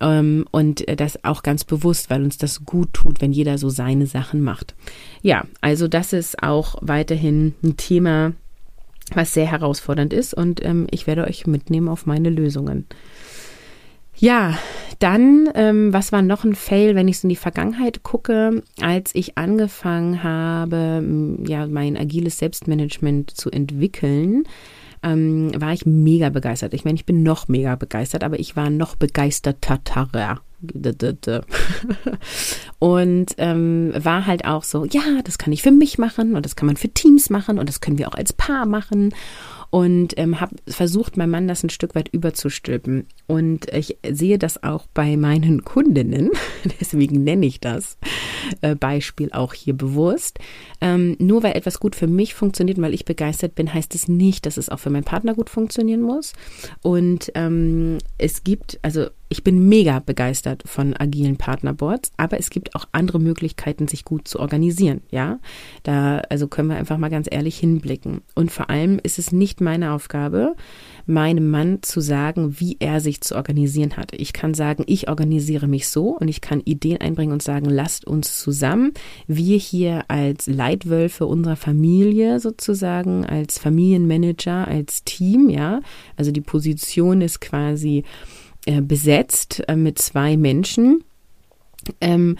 [0.00, 4.06] Ähm, und das auch ganz bewusst, weil uns das gut tut, wenn jeder so seine
[4.06, 4.74] Sachen macht.
[5.20, 8.32] Ja, also das ist auch weiterhin ein Thema,
[9.14, 12.86] was sehr herausfordernd ist und ähm, ich werde euch mitnehmen auf meine Lösungen.
[14.18, 14.58] Ja,
[14.98, 19.14] dann, ähm, was war noch ein Fail, wenn ich so in die Vergangenheit gucke, als
[19.14, 21.04] ich angefangen habe,
[21.46, 24.44] ja, mein agiles Selbstmanagement zu entwickeln,
[25.02, 26.72] ähm, war ich mega begeistert.
[26.72, 29.80] Ich meine, ich bin noch mega begeistert, aber ich war noch begeisterter.
[32.78, 36.56] und ähm, war halt auch so, ja, das kann ich für mich machen und das
[36.56, 39.14] kann man für Teams machen und das können wir auch als Paar machen
[39.70, 43.06] und ähm, habe versucht, meinem Mann das ein Stück weit überzustülpen.
[43.26, 46.30] Und ich sehe das auch bei meinen Kundinnen,
[46.80, 47.98] deswegen nenne ich das
[48.60, 50.38] äh, Beispiel auch hier bewusst.
[50.80, 54.08] Ähm, nur weil etwas gut für mich funktioniert und weil ich begeistert bin, heißt es
[54.08, 56.32] nicht, dass es auch für meinen Partner gut funktionieren muss.
[56.82, 62.74] Und ähm, es gibt, also ich bin mega begeistert von agilen Partnerboards, aber es gibt
[62.76, 65.02] auch andere Möglichkeiten, sich gut zu organisieren.
[65.10, 65.40] Ja,
[65.82, 68.20] da also können wir einfach mal ganz ehrlich hinblicken.
[68.34, 70.54] Und vor allem ist es nicht meine Aufgabe,
[71.06, 74.12] meinem Mann zu sagen, wie er sich zu organisieren hat.
[74.12, 78.06] Ich kann sagen, ich organisiere mich so und ich kann Ideen einbringen und sagen, lasst
[78.06, 78.92] uns zusammen,
[79.26, 85.80] wir hier als Leitwölfe unserer Familie sozusagen, als Familienmanager, als Team, ja,
[86.16, 88.04] also die Position ist quasi
[88.80, 91.04] besetzt äh, mit zwei Menschen.
[92.00, 92.36] Ähm,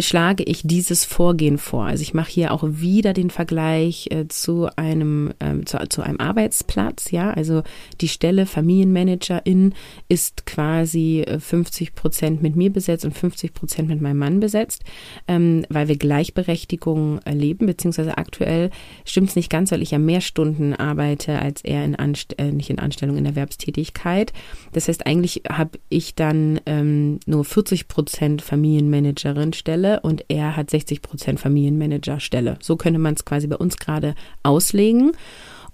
[0.00, 1.84] schlage ich dieses Vorgehen vor.
[1.84, 6.18] Also ich mache hier auch wieder den Vergleich äh, zu einem ähm, zu, zu, einem
[6.18, 7.12] Arbeitsplatz.
[7.12, 7.62] Ja, also
[8.00, 9.72] die Stelle Familienmanagerin
[10.08, 14.82] ist quasi 50 äh, Prozent mit mir besetzt und 50 Prozent mit meinem Mann besetzt,
[15.28, 17.66] ähm, weil wir Gleichberechtigung erleben.
[17.66, 18.70] Beziehungsweise aktuell
[19.04, 22.50] stimmt es nicht ganz, weil ich ja mehr Stunden arbeite als er in Anst äh,
[22.50, 24.32] nicht in Anstellung in Erwerbstätigkeit.
[24.72, 30.56] Das heißt, eigentlich habe ich dann ähm, nur 40 Prozent Familienmanagerin Stelle Stelle und er
[30.56, 32.56] hat 60 Prozent Familienmanager-Stelle.
[32.60, 35.12] So könnte man es quasi bei uns gerade auslegen.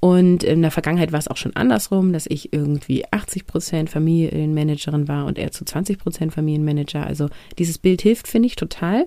[0.01, 5.09] Und in der Vergangenheit war es auch schon andersrum, dass ich irgendwie 80 Prozent Familienmanagerin
[5.09, 7.07] war und er zu 20 Prozent Familienmanager.
[7.07, 9.07] Also dieses Bild hilft, finde ich, total.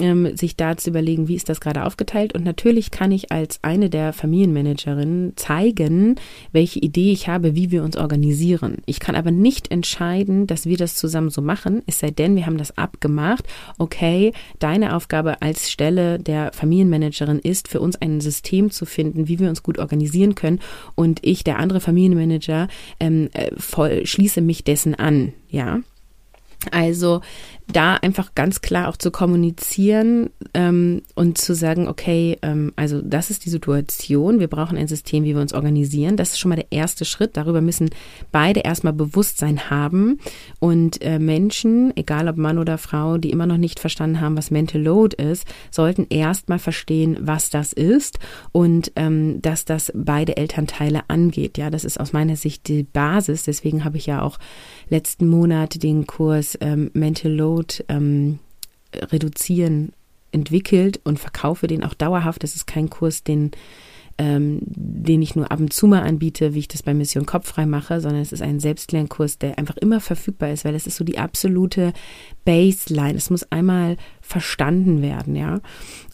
[0.00, 2.34] Ähm, sich da zu überlegen, wie ist das gerade aufgeteilt.
[2.34, 6.16] Und natürlich kann ich als eine der Familienmanagerinnen zeigen,
[6.52, 8.78] welche Idee ich habe, wie wir uns organisieren.
[8.86, 12.46] Ich kann aber nicht entscheiden, dass wir das zusammen so machen, es sei denn, wir
[12.46, 13.44] haben das abgemacht.
[13.78, 19.38] Okay, deine Aufgabe als Stelle der Familienmanagerin ist, für uns ein System zu finden, wie
[19.38, 20.60] wir uns gut organisieren können.
[20.94, 22.68] Und ich, der andere Familienmanager,
[23.00, 25.32] ähm, äh, voll, schließe mich dessen an.
[25.50, 25.80] Ja,
[26.70, 27.20] also
[27.72, 33.30] da einfach ganz klar auch zu kommunizieren ähm, und zu sagen, okay, ähm, also das
[33.30, 36.16] ist die Situation, wir brauchen ein System, wie wir uns organisieren.
[36.16, 37.36] Das ist schon mal der erste Schritt.
[37.36, 37.90] Darüber müssen
[38.32, 40.18] beide erstmal Bewusstsein haben.
[40.60, 44.50] Und äh, Menschen, egal ob Mann oder Frau, die immer noch nicht verstanden haben, was
[44.50, 48.18] Mental Load ist, sollten erstmal verstehen, was das ist
[48.52, 51.58] und ähm, dass das beide Elternteile angeht.
[51.58, 53.42] Ja, das ist aus meiner Sicht die Basis.
[53.42, 54.38] Deswegen habe ich ja auch
[54.88, 57.57] letzten Monat den Kurs ähm, Mental Load
[57.88, 58.38] ähm,
[58.94, 59.92] reduzieren
[60.32, 62.42] entwickelt und verkaufe den auch dauerhaft.
[62.42, 63.52] Das ist kein Kurs, den
[64.18, 67.66] ähm, den ich nur ab und zu mal anbiete, wie ich das bei Mission Kopffrei
[67.66, 71.04] mache, sondern es ist ein Selbstlernkurs, der einfach immer verfügbar ist, weil es ist so
[71.04, 71.92] die absolute
[72.44, 73.16] Baseline.
[73.16, 75.60] Es muss einmal verstanden werden, ja.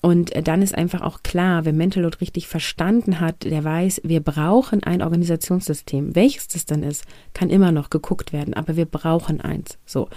[0.02, 4.02] Und äh, dann ist einfach auch klar, wer Mental Load richtig verstanden hat, der weiß,
[4.04, 6.14] wir brauchen ein Organisationssystem.
[6.14, 9.78] Welches das dann ist, kann immer noch geguckt werden, aber wir brauchen eins.
[9.86, 10.08] So.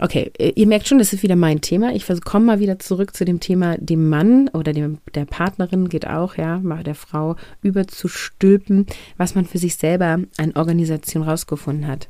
[0.00, 1.94] Okay, äh, ihr merkt schon, das ist wieder mein Thema.
[1.94, 6.06] Ich komme mal wieder zurück zu dem Thema, dem Mann oder dem, der Partnerin geht
[6.06, 12.08] auch, ja, der Frau überzustülpen, was man für sich selber an Organisation rausgefunden hat.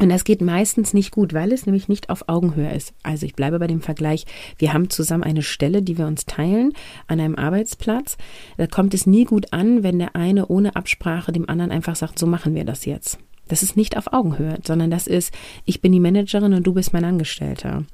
[0.00, 2.92] Und das geht meistens nicht gut, weil es nämlich nicht auf Augenhöhe ist.
[3.04, 4.26] Also ich bleibe bei dem Vergleich,
[4.58, 6.72] wir haben zusammen eine Stelle, die wir uns teilen
[7.06, 8.16] an einem Arbeitsplatz.
[8.56, 12.18] Da kommt es nie gut an, wenn der eine ohne Absprache dem anderen einfach sagt,
[12.18, 13.18] so machen wir das jetzt.
[13.48, 15.32] Das ist nicht auf Augenhöhe, sondern das ist,
[15.64, 17.84] ich bin die Managerin und du bist mein Angestellter.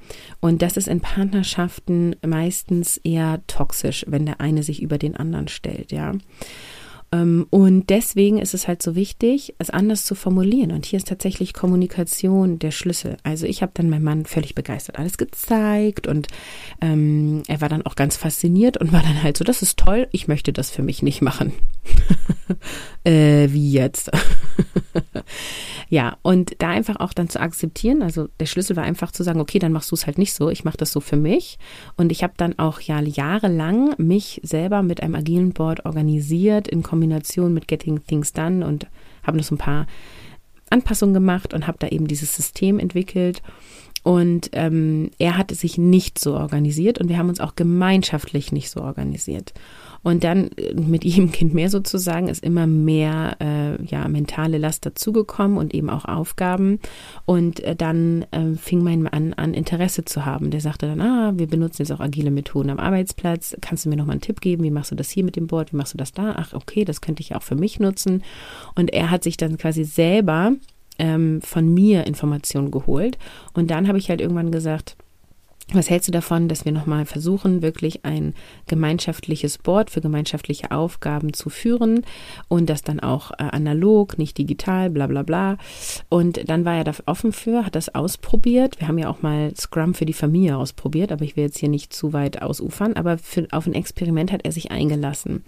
[0.40, 5.48] Und das ist in Partnerschaften meistens eher toxisch, wenn der eine sich über den anderen
[5.48, 6.12] stellt, ja.
[7.12, 10.70] Ähm, und deswegen ist es halt so wichtig, es anders zu formulieren.
[10.72, 13.16] Und hier ist tatsächlich Kommunikation der Schlüssel.
[13.22, 16.28] Also ich habe dann meinem Mann völlig begeistert alles gezeigt und
[16.80, 20.08] ähm, er war dann auch ganz fasziniert und war dann halt so, das ist toll,
[20.12, 21.52] ich möchte das für mich nicht machen.
[23.04, 24.10] äh, wie jetzt?
[25.88, 29.40] ja, und da einfach auch dann zu akzeptieren, also der Schlüssel war einfach zu sagen,
[29.40, 31.58] okay, dann machst du es halt nicht so, ich mache das so für mich.
[31.96, 36.82] Und ich habe dann auch ja jahrelang mich selber mit einem agilen Board organisiert in
[37.00, 38.86] Kombination mit Getting Things Done und
[39.22, 39.86] habe noch so ein paar
[40.68, 43.42] Anpassungen gemacht und habe da eben dieses System entwickelt.
[44.02, 48.70] Und ähm, er hatte sich nicht so organisiert und wir haben uns auch gemeinschaftlich nicht
[48.70, 49.52] so organisiert.
[50.02, 54.86] Und dann äh, mit jedem Kind mehr sozusagen ist immer mehr äh, ja, mentale Last
[54.86, 56.80] dazugekommen und eben auch Aufgaben.
[57.26, 60.50] Und äh, dann äh, fing mein Mann an, Interesse zu haben.
[60.50, 63.56] Der sagte dann, ah, wir benutzen jetzt auch agile Methoden am Arbeitsplatz.
[63.60, 64.64] Kannst du mir noch mal einen Tipp geben?
[64.64, 65.72] Wie machst du das hier mit dem Board?
[65.72, 66.34] Wie machst du das da?
[66.36, 68.22] Ach, okay, das könnte ich auch für mich nutzen.
[68.74, 70.52] Und er hat sich dann quasi selber
[71.00, 73.18] ähm, von mir Informationen geholt.
[73.54, 74.96] Und dann habe ich halt irgendwann gesagt,
[75.74, 78.34] was hältst du davon, dass wir nochmal versuchen, wirklich ein
[78.66, 82.04] gemeinschaftliches Board für gemeinschaftliche Aufgaben zu führen
[82.48, 85.58] und das dann auch äh, analog, nicht digital, bla bla bla.
[86.08, 88.80] Und dann war er da offen für, hat das ausprobiert.
[88.80, 91.68] Wir haben ja auch mal Scrum für die Familie ausprobiert, aber ich will jetzt hier
[91.68, 92.94] nicht zu weit ausufern.
[92.94, 95.44] Aber für, auf ein Experiment hat er sich eingelassen.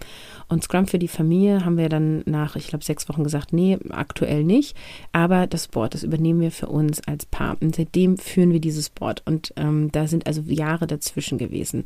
[0.47, 3.77] Und Scrum für die Familie haben wir dann nach, ich glaube, sechs Wochen gesagt, nee,
[3.89, 4.77] aktuell nicht.
[5.11, 7.57] Aber das Board, das übernehmen wir für uns als Paar.
[7.61, 9.23] Und seitdem führen wir dieses Board.
[9.25, 11.83] Und ähm, da sind also Jahre dazwischen gewesen.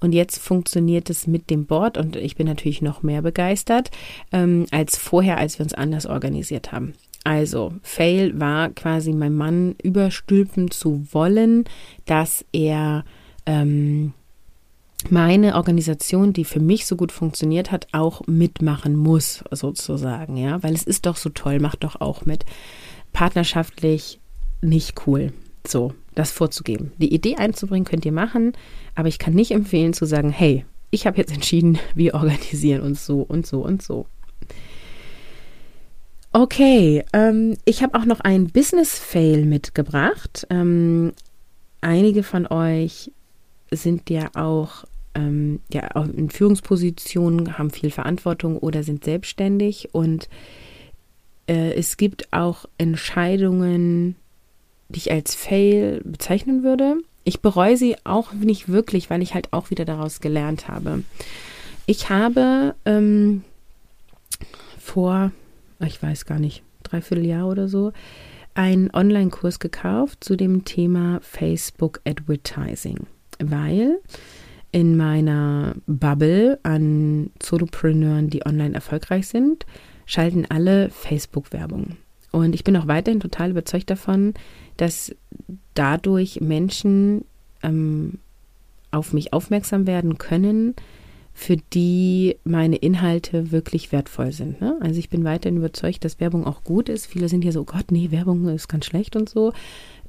[0.00, 3.90] Und jetzt funktioniert es mit dem Board und ich bin natürlich noch mehr begeistert
[4.32, 6.92] ähm, als vorher, als wir uns anders organisiert haben.
[7.24, 11.64] Also, Fail war quasi mein Mann überstülpen zu wollen,
[12.06, 13.04] dass er
[13.44, 14.14] ähm,
[15.10, 20.74] meine Organisation, die für mich so gut funktioniert hat, auch mitmachen muss, sozusagen, ja, weil
[20.74, 22.44] es ist doch so toll, macht doch auch mit.
[23.12, 24.20] Partnerschaftlich
[24.60, 25.32] nicht cool.
[25.66, 26.92] So, das vorzugeben.
[26.98, 28.52] Die Idee einzubringen könnt ihr machen,
[28.94, 33.06] aber ich kann nicht empfehlen zu sagen, hey, ich habe jetzt entschieden, wir organisieren uns
[33.06, 34.06] so und so und so.
[36.32, 40.46] Okay, ähm, ich habe auch noch ein Business-Fail mitgebracht.
[40.50, 41.12] Ähm,
[41.80, 43.10] einige von euch
[43.70, 50.28] sind ja auch ähm, ja, in Führungspositionen, haben viel Verantwortung oder sind selbstständig und
[51.48, 54.16] äh, es gibt auch Entscheidungen,
[54.88, 56.96] die ich als Fail bezeichnen würde.
[57.24, 61.02] Ich bereue sie auch nicht wirklich, weil ich halt auch wieder daraus gelernt habe.
[61.86, 63.44] Ich habe ähm,
[64.78, 65.32] vor,
[65.80, 67.92] ich weiß gar nicht, dreiviertel Jahr oder so,
[68.54, 73.06] einen Online-Kurs gekauft zu dem Thema Facebook Advertising.
[73.38, 74.00] weil
[74.72, 79.64] in meiner Bubble an Solopreneuren, die online erfolgreich sind,
[80.04, 81.96] schalten alle Facebook-Werbung.
[82.32, 84.34] Und ich bin auch weiterhin total überzeugt davon,
[84.78, 85.14] dass
[85.74, 87.24] dadurch Menschen
[87.62, 88.18] ähm,
[88.90, 90.74] auf mich aufmerksam werden können,
[91.34, 94.60] für die meine Inhalte wirklich wertvoll sind.
[94.60, 94.76] Ne?
[94.80, 97.06] Also ich bin weiterhin überzeugt, dass Werbung auch gut ist.
[97.06, 99.52] Viele sind ja so, oh Gott, nee, Werbung ist ganz schlecht und so.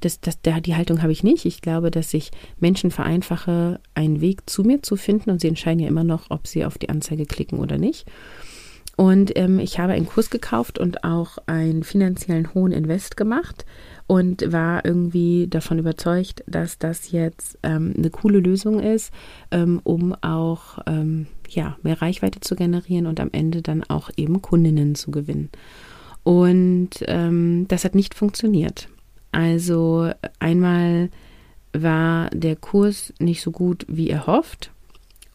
[0.00, 1.44] Das, das, der, die Haltung habe ich nicht.
[1.44, 5.78] Ich glaube, dass ich Menschen vereinfache, einen Weg zu mir zu finden und sie entscheiden
[5.78, 8.06] ja immer noch, ob sie auf die Anzeige klicken oder nicht.
[8.96, 13.64] Und ähm, ich habe einen Kurs gekauft und auch einen finanziellen hohen Invest gemacht
[14.10, 19.12] und war irgendwie davon überzeugt, dass das jetzt ähm, eine coole Lösung ist,
[19.52, 24.42] ähm, um auch ähm, ja, mehr Reichweite zu generieren und am Ende dann auch eben
[24.42, 25.48] Kundinnen zu gewinnen.
[26.24, 28.88] Und ähm, das hat nicht funktioniert.
[29.30, 31.08] Also einmal
[31.72, 34.72] war der Kurs nicht so gut wie erhofft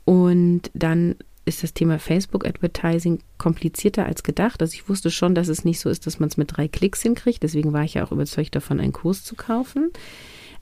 [0.03, 4.61] und dann ist das Thema Facebook Advertising komplizierter als gedacht.
[4.61, 7.01] Also ich wusste schon, dass es nicht so ist, dass man es mit drei Klicks
[7.01, 7.43] hinkriegt.
[7.43, 9.91] Deswegen war ich ja auch überzeugt davon, einen Kurs zu kaufen.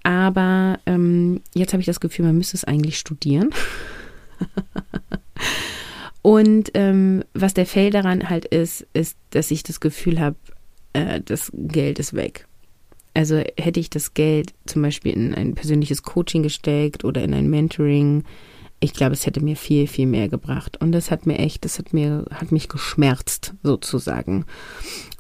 [0.04, 3.52] Aber ähm, jetzt habe ich das Gefühl, man müsste es eigentlich studieren.
[6.22, 10.36] Und ähm, was der Fail daran halt ist, ist, dass ich das Gefühl habe,
[10.93, 12.48] äh, das Geld ist weg.
[13.13, 17.50] Also hätte ich das Geld zum Beispiel in ein persönliches Coaching gesteckt oder in ein
[17.50, 18.24] Mentoring,
[18.84, 20.78] ich glaube, es hätte mir viel, viel mehr gebracht.
[20.82, 24.46] Und das hat mir echt, das hat mir, hat mich geschmerzt, sozusagen.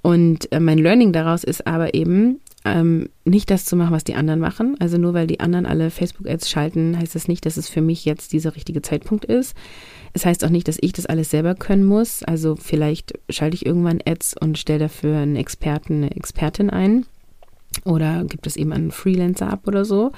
[0.01, 4.15] Und äh, mein Learning daraus ist aber eben, ähm, nicht das zu machen, was die
[4.15, 4.75] anderen machen.
[4.79, 8.03] Also nur weil die anderen alle Facebook-Ads schalten, heißt das nicht, dass es für mich
[8.03, 9.55] jetzt dieser richtige Zeitpunkt ist.
[10.11, 12.21] Es heißt auch nicht, dass ich das alles selber können muss.
[12.23, 17.05] Also vielleicht schalte ich irgendwann Ads und stelle dafür einen Experten, eine Expertin ein.
[17.85, 20.11] Oder gibt es eben einen Freelancer ab oder so.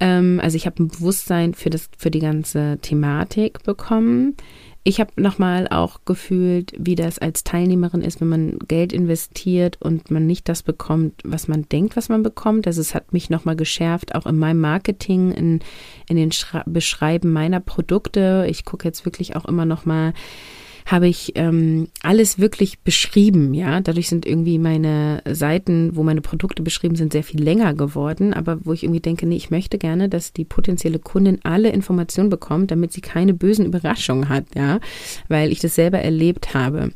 [0.00, 4.36] Ähm, also ich habe ein Bewusstsein für, das, für die ganze Thematik bekommen.
[4.82, 10.10] Ich habe nochmal auch gefühlt, wie das als Teilnehmerin ist, wenn man Geld investiert und
[10.10, 12.66] man nicht das bekommt, was man denkt, was man bekommt.
[12.66, 15.60] Also es hat mich nochmal geschärft, auch in meinem Marketing, in,
[16.08, 18.46] in den Schra Beschreiben meiner Produkte.
[18.48, 20.14] Ich gucke jetzt wirklich auch immer nochmal
[20.90, 23.80] habe ich ähm, alles wirklich beschrieben, ja.
[23.80, 28.64] Dadurch sind irgendwie meine Seiten, wo meine Produkte beschrieben sind, sehr viel länger geworden, aber
[28.64, 32.70] wo ich irgendwie denke, nee, ich möchte gerne, dass die potenzielle Kundin alle Informationen bekommt,
[32.70, 34.80] damit sie keine bösen Überraschungen hat, ja,
[35.28, 36.92] weil ich das selber erlebt habe.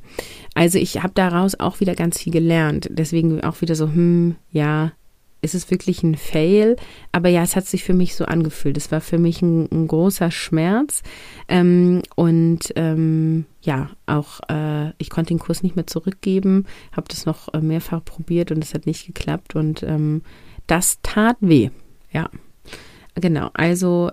[0.54, 2.88] Also ich habe daraus auch wieder ganz viel gelernt.
[2.90, 4.92] Deswegen auch wieder so, hm, ja,
[5.44, 6.76] ist es wirklich ein Fail.
[7.12, 8.76] Aber ja, es hat sich für mich so angefühlt.
[8.76, 11.02] Es war für mich ein, ein großer Schmerz.
[11.48, 17.26] Ähm, und ähm, ja, auch äh, ich konnte den Kurs nicht mehr zurückgeben, habe das
[17.26, 19.54] noch äh, mehrfach probiert und es hat nicht geklappt.
[19.54, 20.22] Und ähm,
[20.66, 21.70] das tat weh.
[22.10, 22.30] Ja,
[23.14, 23.50] genau.
[23.54, 24.10] Also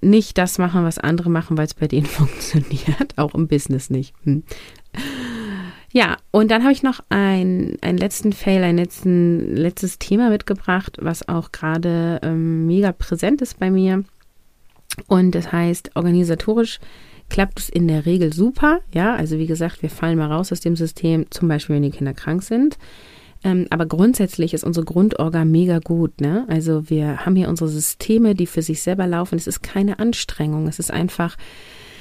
[0.00, 3.16] nicht das machen, was andere machen, weil es bei denen funktioniert.
[3.16, 4.14] Auch im Business nicht.
[4.24, 4.42] Hm.
[5.92, 10.98] Ja, und dann habe ich noch ein, einen letzten Fail, ein letzten, letztes Thema mitgebracht,
[11.00, 14.04] was auch gerade ähm, mega präsent ist bei mir.
[15.06, 16.78] Und das heißt, organisatorisch
[17.30, 18.80] klappt es in der Regel super.
[18.92, 21.90] Ja, also wie gesagt, wir fallen mal raus aus dem System, zum Beispiel, wenn die
[21.90, 22.78] Kinder krank sind.
[23.44, 26.20] Ähm, aber grundsätzlich ist unsere Grundorga mega gut.
[26.20, 26.44] Ne?
[26.48, 29.36] Also wir haben hier unsere Systeme, die für sich selber laufen.
[29.36, 30.66] Es ist keine Anstrengung.
[30.66, 31.36] Es ist einfach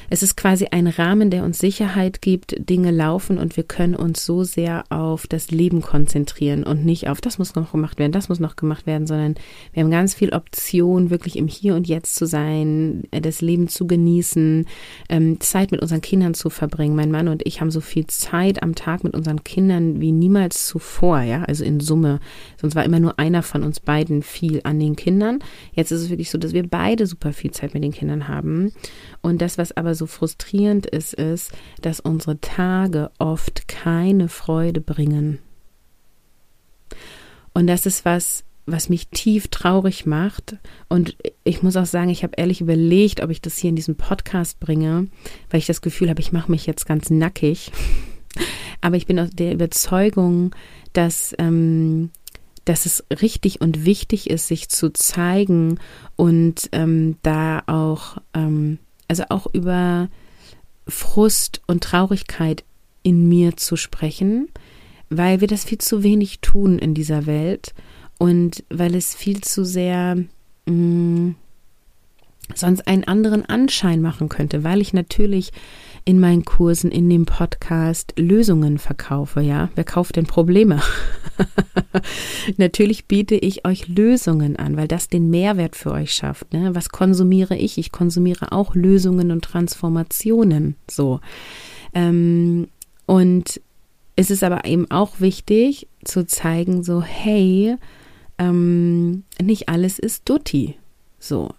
[0.09, 4.25] es ist quasi ein Rahmen, der uns Sicherheit gibt, Dinge laufen und wir können uns
[4.25, 8.29] so sehr auf das Leben konzentrieren und nicht auf, das muss noch gemacht werden, das
[8.29, 9.35] muss noch gemacht werden, sondern
[9.73, 13.67] wir haben ganz viel Option, wirklich im Hier und Jetzt zu sein, äh, das Leben
[13.67, 14.65] zu genießen,
[15.09, 16.95] ähm, Zeit mit unseren Kindern zu verbringen.
[16.95, 20.67] Mein Mann und ich haben so viel Zeit am Tag mit unseren Kindern wie niemals
[20.67, 22.19] zuvor, ja, also in Summe.
[22.61, 25.39] Sonst war immer nur einer von uns beiden viel an den Kindern.
[25.73, 28.71] Jetzt ist es wirklich so, dass wir beide super viel Zeit mit den Kindern haben.
[29.21, 35.39] Und das, was aber so frustrierend ist, ist, dass unsere Tage oft keine Freude bringen.
[37.53, 40.57] Und das ist was, was mich tief traurig macht.
[40.89, 43.95] Und ich muss auch sagen, ich habe ehrlich überlegt, ob ich das hier in diesem
[43.95, 45.07] Podcast bringe,
[45.49, 47.71] weil ich das Gefühl habe, ich mache mich jetzt ganz nackig.
[48.81, 50.53] Aber ich bin aus der Überzeugung,
[50.93, 52.12] dass, ähm,
[52.65, 55.79] dass es richtig und wichtig ist, sich zu zeigen
[56.15, 60.09] und ähm, da auch ähm, also auch über
[60.87, 62.63] Frust und Traurigkeit
[63.03, 64.49] in mir zu sprechen,
[65.09, 67.73] weil wir das viel zu wenig tun in dieser Welt
[68.17, 70.15] und weil es viel zu sehr
[70.65, 71.35] mh, mm,
[72.55, 75.51] sonst einen anderen Anschein machen könnte, weil ich natürlich
[76.07, 79.67] in meinen Kursen, in dem Podcast Lösungen verkaufe, ja.
[79.75, 80.81] Wer kauft denn Probleme?
[82.58, 86.53] Natürlich biete ich euch Lösungen an, weil das den Mehrwert für euch schafft.
[86.53, 86.73] Ne?
[86.73, 87.77] Was konsumiere ich?
[87.77, 90.77] Ich konsumiere auch Lösungen und Transformationen.
[90.89, 91.19] So.
[91.93, 92.69] Ähm,
[93.05, 93.60] und
[94.15, 97.75] es ist aber eben auch wichtig zu zeigen, so, hey,
[98.37, 100.77] ähm, nicht alles ist Dutti.
[101.19, 101.49] So.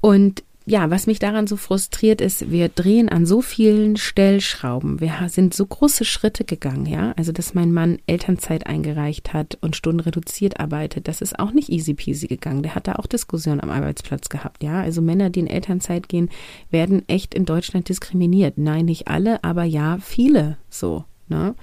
[0.00, 5.00] Und ja, was mich daran so frustriert ist, wir drehen an so vielen Stellschrauben.
[5.00, 7.12] Wir sind so große Schritte gegangen, ja.
[7.16, 11.70] Also, dass mein Mann Elternzeit eingereicht hat und Stunden reduziert arbeitet, das ist auch nicht
[11.70, 12.62] easy peasy gegangen.
[12.62, 14.80] Der hat da auch Diskussionen am Arbeitsplatz gehabt, ja.
[14.80, 16.30] Also Männer, die in Elternzeit gehen,
[16.70, 18.56] werden echt in Deutschland diskriminiert.
[18.56, 21.56] Nein, nicht alle, aber ja, viele so, ne?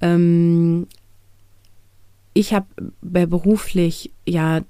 [0.00, 0.86] Ähm,
[2.32, 2.68] ich habe
[3.02, 4.62] beruflich ja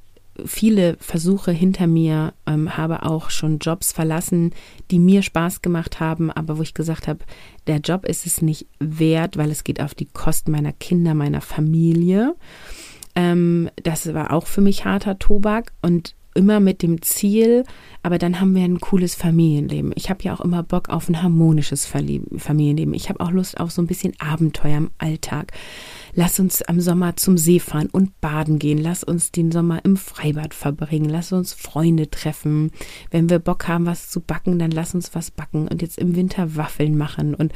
[0.46, 4.52] viele Versuche hinter mir, ähm, habe auch schon Jobs verlassen,
[4.90, 7.20] die mir Spaß gemacht haben, aber wo ich gesagt habe,
[7.66, 11.40] der Job ist es nicht wert, weil es geht auf die Kosten meiner Kinder, meiner
[11.40, 12.34] Familie.
[13.14, 17.64] Ähm, das war auch für mich harter Tobak und immer mit dem Ziel,
[18.02, 19.92] aber dann haben wir ein cooles Familienleben.
[19.94, 22.94] Ich habe ja auch immer Bock auf ein harmonisches Familienleben.
[22.94, 25.52] Ich habe auch Lust auf so ein bisschen Abenteuer im Alltag.
[26.14, 28.78] Lass uns am Sommer zum See fahren und baden gehen.
[28.78, 31.10] Lass uns den Sommer im Freibad verbringen.
[31.10, 32.70] Lass uns Freunde treffen.
[33.10, 36.16] Wenn wir Bock haben, was zu backen, dann lass uns was backen und jetzt im
[36.16, 37.34] Winter Waffeln machen.
[37.34, 37.52] Und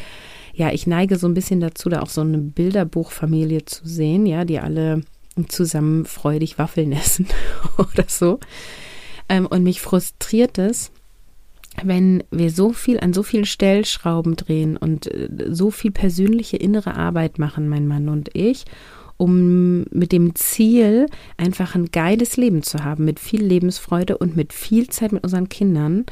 [0.53, 4.45] ja, ich neige so ein bisschen dazu, da auch so eine Bilderbuchfamilie zu sehen, ja,
[4.45, 5.03] die alle
[5.49, 7.27] zusammen freudig Waffeln essen
[7.79, 8.39] oder so.
[9.29, 10.91] Ähm, und mich frustriert es,
[11.83, 16.95] wenn wir so viel an so vielen Stellschrauben drehen und äh, so viel persönliche innere
[16.95, 18.65] Arbeit machen, mein Mann und ich,
[19.17, 21.07] um mit dem Ziel,
[21.37, 25.49] einfach ein geiles Leben zu haben, mit viel Lebensfreude und mit viel Zeit mit unseren
[25.49, 26.05] Kindern.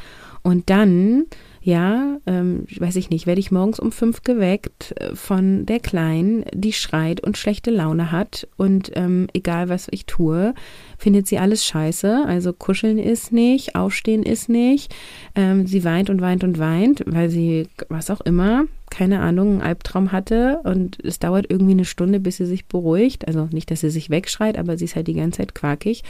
[0.43, 1.27] Und dann
[1.65, 6.45] ja, ähm, weiß ich nicht, werde ich morgens um fünf geweckt äh, von der Kleinen,
[6.53, 10.55] die schreit und schlechte Laune hat und ähm, egal was ich tue,
[10.99, 12.25] findet sie alles scheiße.
[12.27, 14.93] Also kuscheln ist nicht, aufstehen ist nicht.
[15.37, 19.63] Ähm, sie weint und weint und weint, weil sie, was auch immer, keine Ahnung, einen
[19.63, 23.29] Albtraum hatte und es dauert irgendwie eine Stunde, bis sie sich beruhigt.
[23.29, 26.03] Also nicht, dass sie sich wegschreit, aber sie ist halt die ganze Zeit quakig.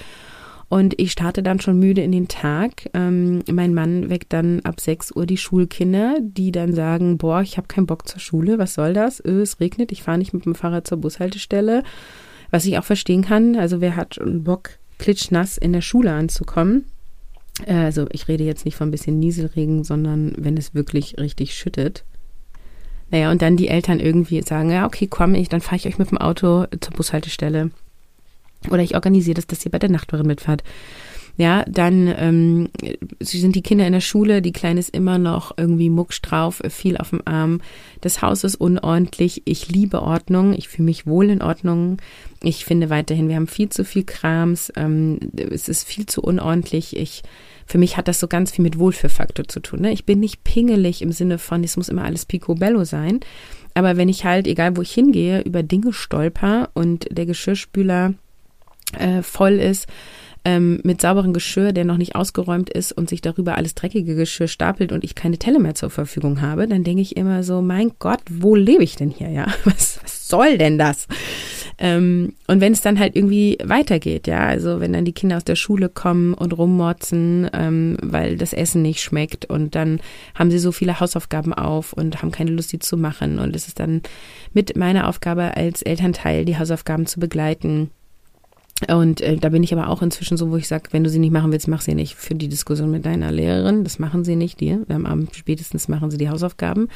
[0.73, 2.89] Und ich starte dann schon müde in den Tag.
[2.95, 7.59] Ähm, mein Mann weckt dann ab 6 Uhr die Schulkinder, die dann sagen, boah, ich
[7.59, 9.23] habe keinen Bock zur Schule, was soll das?
[9.23, 11.83] Öh, es regnet, ich fahre nicht mit dem Fahrrad zur Bushaltestelle.
[12.51, 16.87] Was ich auch verstehen kann, also wer hat einen Bock, klitschnass in der Schule anzukommen?
[17.67, 21.53] Äh, also ich rede jetzt nicht von ein bisschen Nieselregen, sondern wenn es wirklich richtig
[21.53, 22.03] schüttet.
[23.11, 25.99] Naja, und dann die Eltern irgendwie sagen, ja, okay, komm, ich, dann fahre ich euch
[25.99, 27.73] mit dem Auto zur Bushaltestelle.
[28.71, 30.63] Oder ich organisiere das, dass ihr bei der Nachbarin mitfahrt.
[31.39, 32.69] Ja, dann ähm,
[33.21, 36.99] sind die Kinder in der Schule, die Kleine ist immer noch irgendwie mucksch drauf, viel
[36.99, 37.63] auf dem Arm.
[38.03, 39.43] Das Haus ist unordentlich.
[39.47, 40.53] Ich liebe Ordnung.
[40.53, 41.97] Ich fühle mich wohl in Ordnung.
[42.43, 44.73] Ich finde weiterhin, wir haben viel zu viel Krams.
[44.77, 46.97] Ähm, es ist viel zu unordentlich.
[46.99, 47.23] Ich,
[47.65, 49.81] für mich hat das so ganz viel mit Wohlfühlfaktor zu tun.
[49.81, 49.93] Ne?
[49.93, 53.21] Ich bin nicht pingelig im Sinne von, es muss immer alles picobello sein.
[53.73, 58.13] Aber wenn ich halt, egal wo ich hingehe, über Dinge stolper und der Geschirrspüler
[58.99, 59.89] äh, voll ist,
[60.45, 64.49] ähm, mit sauberem Geschirr, der noch nicht ausgeräumt ist und sich darüber alles dreckige Geschirr
[64.49, 67.93] stapelt und ich keine Telle mehr zur Verfügung habe, dann denke ich immer so, mein
[67.99, 69.47] Gott, wo lebe ich denn hier, ja?
[69.65, 71.07] Was, was soll denn das?
[71.79, 75.45] Ähm, und wenn es dann halt irgendwie weitergeht, ja, also wenn dann die Kinder aus
[75.45, 80.01] der Schule kommen und rummotzen, ähm, weil das Essen nicht schmeckt und dann
[80.35, 83.69] haben sie so viele Hausaufgaben auf und haben keine Lust, die zu machen und es
[83.69, 84.03] ist dann
[84.53, 87.91] mit meiner Aufgabe als Elternteil, die Hausaufgaben zu begleiten
[88.89, 91.19] und äh, da bin ich aber auch inzwischen so, wo ich sage, wenn du sie
[91.19, 93.85] nicht machen willst, mach sie nicht für die Diskussion mit deiner Lehrerin.
[93.85, 94.85] Das machen sie nicht dir.
[94.89, 96.89] Am Abend spätestens machen sie die Hausaufgaben.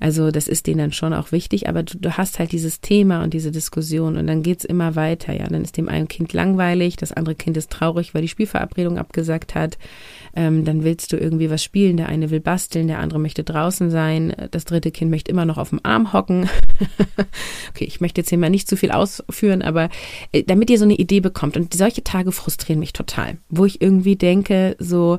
[0.00, 3.22] Also das ist denen dann schon auch wichtig, aber du, du hast halt dieses Thema
[3.22, 5.34] und diese Diskussion und dann geht's immer weiter.
[5.34, 8.98] Ja, dann ist dem einen Kind langweilig, das andere Kind ist traurig, weil die Spielverabredung
[8.98, 9.78] abgesagt hat.
[10.34, 11.96] Ähm, dann willst du irgendwie was spielen.
[11.96, 14.34] Der eine will basteln, der andere möchte draußen sein.
[14.52, 16.48] Das dritte Kind möchte immer noch auf dem Arm hocken.
[17.70, 19.90] okay, ich möchte jetzt hier mal nicht zu viel ausführen, aber
[20.32, 21.56] äh, damit ihr so eine Idee bekommt.
[21.56, 25.18] Und solche Tage frustrieren mich total, wo ich irgendwie denke, so,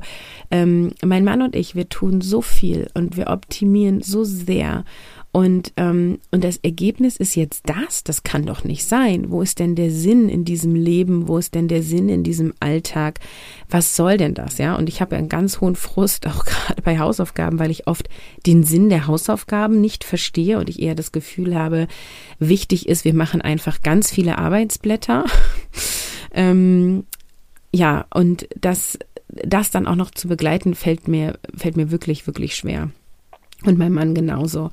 [0.50, 4.71] ähm, mein Mann und ich, wir tun so viel und wir optimieren so sehr.
[5.34, 9.30] Und, ähm, und das Ergebnis ist jetzt das, das kann doch nicht sein.
[9.30, 11.26] Wo ist denn der Sinn in diesem Leben?
[11.26, 13.18] Wo ist denn der Sinn in diesem Alltag?
[13.70, 14.58] Was soll denn das?
[14.58, 18.10] Ja, und ich habe einen ganz hohen Frust, auch gerade bei Hausaufgaben, weil ich oft
[18.46, 21.88] den Sinn der Hausaufgaben nicht verstehe und ich eher das Gefühl habe,
[22.38, 25.24] wichtig ist, wir machen einfach ganz viele Arbeitsblätter.
[26.34, 27.04] ähm,
[27.74, 28.98] ja, und das
[29.32, 32.90] das dann auch noch zu begleiten, fällt mir, fällt mir wirklich, wirklich schwer.
[33.64, 34.70] Und mein Mann genauso.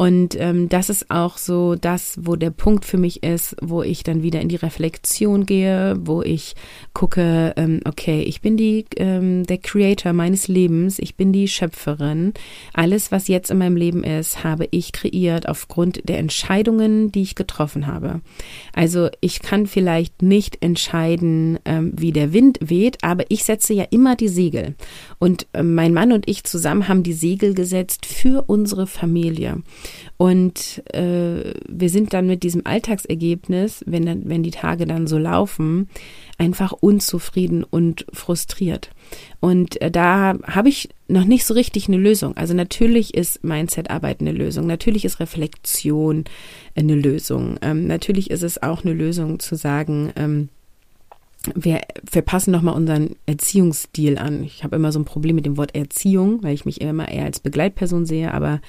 [0.00, 4.02] Und ähm, das ist auch so das, wo der Punkt für mich ist, wo ich
[4.02, 6.54] dann wieder in die Reflexion gehe, wo ich
[6.94, 12.32] gucke, ähm, okay, ich bin die ähm, der Creator meines Lebens, ich bin die Schöpferin.
[12.72, 17.34] Alles, was jetzt in meinem Leben ist, habe ich kreiert aufgrund der Entscheidungen, die ich
[17.34, 18.22] getroffen habe.
[18.72, 23.84] Also ich kann vielleicht nicht entscheiden, ähm, wie der Wind weht, aber ich setze ja
[23.90, 24.76] immer die Segel.
[25.18, 29.58] Und äh, mein Mann und ich zusammen haben die Segel gesetzt für unsere Familie.
[30.16, 35.88] Und äh, wir sind dann mit diesem Alltagsergebnis, wenn, wenn die Tage dann so laufen,
[36.38, 38.90] einfach unzufrieden und frustriert.
[39.40, 42.36] Und äh, da habe ich noch nicht so richtig eine Lösung.
[42.36, 44.66] Also natürlich ist Mindset-Arbeit eine Lösung.
[44.66, 46.24] Natürlich ist Reflexion
[46.74, 47.58] eine Lösung.
[47.62, 50.48] Ähm, natürlich ist es auch eine Lösung zu sagen, ähm,
[51.54, 51.80] wir,
[52.10, 54.44] wir passen nochmal unseren Erziehungsstil an.
[54.44, 57.24] Ich habe immer so ein Problem mit dem Wort Erziehung, weil ich mich immer eher
[57.24, 58.60] als Begleitperson sehe, aber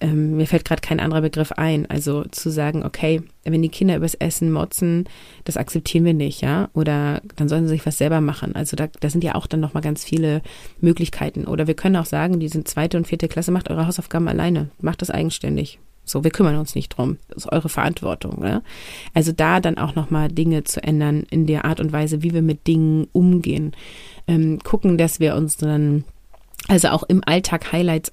[0.00, 1.88] ähm, mir fällt gerade kein anderer Begriff ein.
[1.88, 5.04] Also zu sagen, okay, wenn die Kinder übers Essen motzen,
[5.44, 6.68] das akzeptieren wir nicht, ja?
[6.72, 8.54] Oder dann sollen sie sich was selber machen.
[8.54, 10.42] Also da, da sind ja auch dann nochmal ganz viele
[10.80, 11.46] Möglichkeiten.
[11.46, 14.70] Oder wir können auch sagen, die sind zweite und vierte Klasse, macht eure Hausaufgaben alleine,
[14.80, 15.78] macht das eigenständig.
[16.04, 17.18] So, wir kümmern uns nicht drum.
[17.28, 18.40] Das ist eure Verantwortung.
[18.40, 18.62] Ne?
[19.14, 22.42] Also da dann auch nochmal Dinge zu ändern in der Art und Weise, wie wir
[22.42, 23.72] mit Dingen umgehen.
[24.26, 26.04] Ähm, gucken, dass wir uns dann
[26.68, 28.12] also auch im Alltag Highlights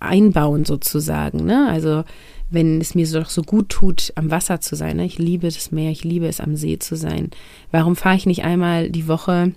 [0.00, 1.44] einbauen sozusagen.
[1.44, 1.68] Ne?
[1.68, 2.04] Also
[2.50, 4.96] wenn es mir doch so gut tut, am Wasser zu sein.
[4.98, 5.04] Ne?
[5.04, 7.30] Ich liebe das Meer, ich liebe es, am See zu sein.
[7.72, 9.52] Warum fahre ich nicht einmal die Woche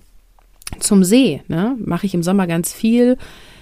[0.80, 1.42] zum See?
[1.48, 1.76] Ne?
[1.80, 3.18] Mache ich im Sommer ganz viel.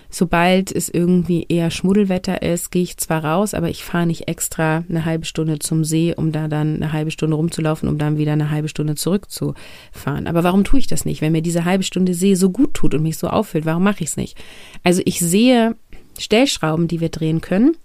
[0.10, 4.86] Sobald es irgendwie eher Schmuddelwetter ist, gehe ich zwar raus, aber ich fahre nicht extra
[4.90, 8.32] eine halbe Stunde zum See, um da dann eine halbe Stunde rumzulaufen, um dann wieder
[8.32, 10.28] eine halbe Stunde zurückzufahren.
[10.28, 11.22] Aber warum tue ich das nicht?
[11.22, 14.04] Wenn mir diese halbe Stunde See so gut tut und mich so auffüllt, warum mache
[14.04, 14.38] ich es nicht?
[14.84, 15.76] Also ich sehe
[16.20, 17.76] Stellschrauben, die wir drehen können.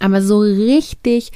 [0.00, 1.32] Aber so richtig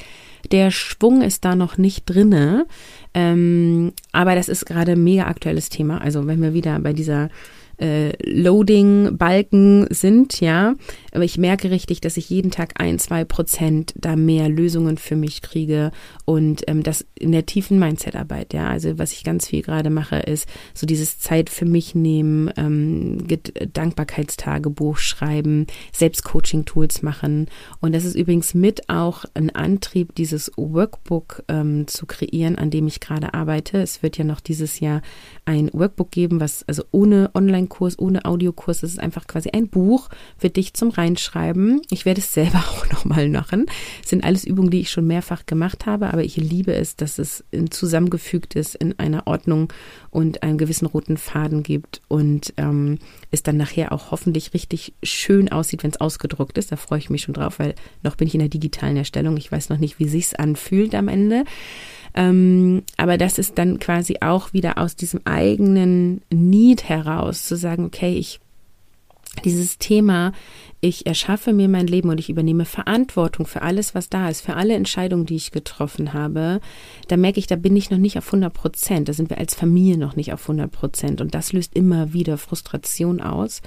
[0.52, 2.66] der Schwung ist da noch nicht drinne.
[3.14, 6.00] Ähm, aber das ist gerade mega aktuelles Thema.
[6.00, 7.30] Also wenn wir wieder bei dieser
[7.78, 10.74] äh, Loading-Balken sind, ja.
[11.12, 15.16] Aber ich merke richtig, dass ich jeden Tag ein, zwei Prozent da mehr Lösungen für
[15.16, 15.90] mich kriege
[16.24, 18.68] und ähm, das in der tiefen Mindset-Arbeit, ja.
[18.68, 23.26] Also was ich ganz viel gerade mache, ist so dieses Zeit für mich nehmen, ähm,
[23.72, 27.46] Dankbarkeitstagebuch schreiben, Selbstcoaching-Tools machen.
[27.80, 32.86] Und das ist übrigens mit auch ein Antrieb, dieses Workbook ähm, zu kreieren, an dem
[32.86, 33.78] ich gerade arbeite.
[33.78, 35.02] Es wird ja noch dieses Jahr
[35.44, 38.82] ein Workbook geben, was also ohne Online Online-Kurs, ohne Audiokurs.
[38.82, 41.82] Es ist einfach quasi ein Buch für dich zum Reinschreiben.
[41.90, 43.66] Ich werde es selber auch nochmal machen.
[44.02, 47.18] Es sind alles Übungen, die ich schon mehrfach gemacht habe, aber ich liebe es, dass
[47.18, 49.72] es zusammengefügt ist in einer Ordnung
[50.10, 52.98] und einen gewissen roten Faden gibt und ähm,
[53.30, 56.72] es dann nachher auch hoffentlich richtig schön aussieht, wenn es ausgedruckt ist.
[56.72, 59.36] Da freue ich mich schon drauf, weil noch bin ich in der digitalen Erstellung.
[59.36, 61.44] Ich weiß noch nicht, wie sich's anfühlt am Ende.
[62.14, 67.84] Ähm, aber das ist dann quasi auch wieder aus diesem eigenen Need heraus zu sagen,
[67.84, 68.40] okay, ich
[69.38, 70.32] dieses Thema,
[70.80, 74.54] ich erschaffe mir mein Leben und ich übernehme Verantwortung für alles, was da ist, für
[74.54, 76.60] alle Entscheidungen, die ich getroffen habe,
[77.08, 79.08] da merke ich, da bin ich noch nicht auf 100 Prozent.
[79.08, 81.20] Da sind wir als Familie noch nicht auf 100 Prozent.
[81.20, 83.60] Und das löst immer wieder Frustration aus.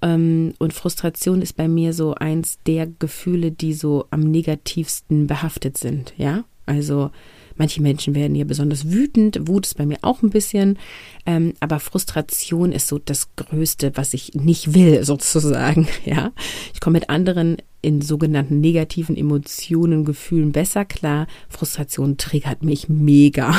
[0.00, 5.76] Ähm, und Frustration ist bei mir so eins der Gefühle, die so am negativsten behaftet
[5.76, 6.14] sind.
[6.16, 7.10] Ja, also
[7.56, 9.48] Manche Menschen werden hier besonders wütend.
[9.48, 10.78] Wut ist bei mir auch ein bisschen.
[11.24, 15.88] Ähm, aber Frustration ist so das Größte, was ich nicht will, sozusagen.
[16.04, 16.32] Ja,
[16.72, 21.26] ich komme mit anderen in sogenannten negativen Emotionen, Gefühlen besser klar.
[21.48, 23.54] Frustration triggert mich mega.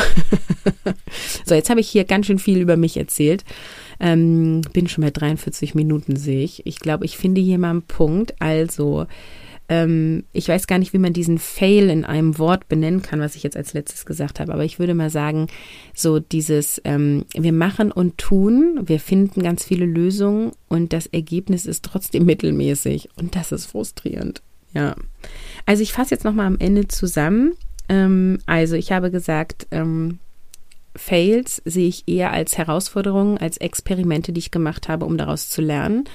[1.46, 3.46] so, jetzt habe ich hier ganz schön viel über mich erzählt.
[4.00, 6.66] Ähm, bin schon bei 43 Minuten, sehe ich.
[6.66, 8.36] Ich glaube, ich finde hier mal einen Punkt.
[8.40, 9.08] Also,
[9.70, 13.36] ähm, ich weiß gar nicht, wie man diesen Fail in einem Wort benennen kann, was
[13.36, 15.48] ich jetzt als letztes gesagt habe, aber ich würde mal sagen,
[15.94, 21.66] so dieses, ähm, wir machen und tun, wir finden ganz viele Lösungen und das Ergebnis
[21.66, 24.42] ist trotzdem mittelmäßig und das ist frustrierend.
[24.74, 24.96] Ja.
[25.66, 27.54] Also ich fasse jetzt nochmal am Ende zusammen.
[27.90, 30.20] Ähm, also ich habe gesagt, ähm,
[30.96, 35.62] Fails sehe ich eher als Herausforderungen, als Experimente, die ich gemacht habe, um daraus zu
[35.62, 36.06] lernen.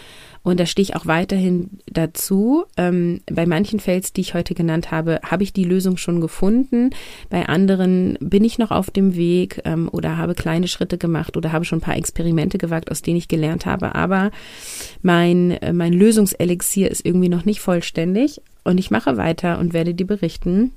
[0.42, 2.64] Und da stehe ich auch weiterhin dazu.
[2.76, 6.90] Ähm, bei manchen Fails, die ich heute genannt habe, habe ich die Lösung schon gefunden.
[7.30, 11.52] Bei anderen bin ich noch auf dem Weg ähm, oder habe kleine Schritte gemacht oder
[11.52, 13.94] habe schon ein paar Experimente gewagt, aus denen ich gelernt habe.
[13.94, 14.30] Aber
[15.00, 18.40] mein, äh, mein Lösungselixier ist irgendwie noch nicht vollständig.
[18.64, 20.72] Und ich mache weiter und werde dir berichten,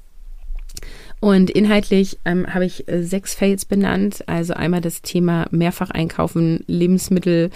[1.22, 4.24] Und inhaltlich ähm, habe ich äh, sechs Fails benannt.
[4.28, 7.50] Also einmal das Thema mehrfach einkaufen, Lebensmittel,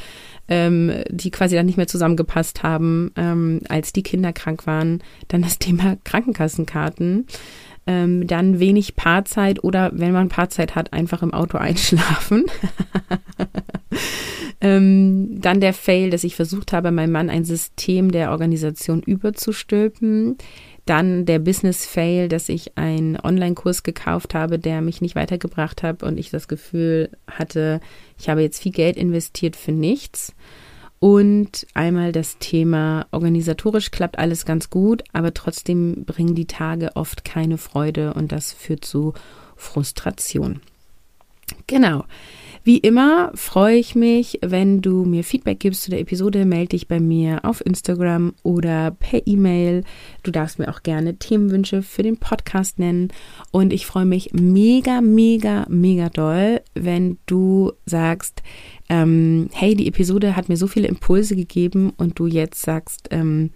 [0.48, 5.04] ähm, die quasi dann nicht mehr zusammengepasst haben, ähm, als die Kinder krank waren.
[5.28, 7.28] Dann das Thema Krankenkassenkarten.
[7.88, 12.46] Ähm, dann wenig Paarzeit oder wenn man Paarzeit hat, einfach im Auto einschlafen.
[14.62, 20.38] ähm, dann der Fail, dass ich versucht habe, meinem Mann ein System der Organisation überzustülpen.
[20.90, 26.02] Dann der Business Fail, dass ich einen Online-Kurs gekauft habe, der mich nicht weitergebracht hat
[26.02, 27.80] und ich das Gefühl hatte,
[28.18, 30.34] ich habe jetzt viel Geld investiert für nichts.
[30.98, 37.24] Und einmal das Thema, organisatorisch klappt alles ganz gut, aber trotzdem bringen die Tage oft
[37.24, 39.14] keine Freude und das führt zu
[39.56, 40.60] Frustration.
[41.68, 42.04] Genau.
[42.64, 46.46] Wie immer freue ich mich, wenn du mir Feedback gibst zu der Episode.
[46.46, 49.84] Melde dich bei mir auf Instagram oder per E-Mail.
[50.24, 53.10] Du darfst mir auch gerne Themenwünsche für den Podcast nennen.
[53.52, 58.44] Und ich freue mich mega, mega, mega doll, wenn du sagst,
[58.90, 63.52] ähm, hey, die Episode hat mir so viele Impulse gegeben und du jetzt sagst, ähm,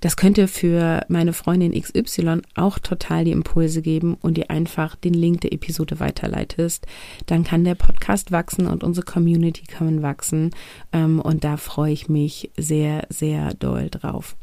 [0.00, 5.14] das könnte für meine Freundin XY auch total die Impulse geben und dir einfach den
[5.14, 6.86] Link der Episode weiterleitest.
[7.26, 10.50] Dann kann der Podcast wachsen und unsere Community kann wachsen.
[10.92, 14.36] Ähm, und da freue ich mich sehr, sehr doll drauf.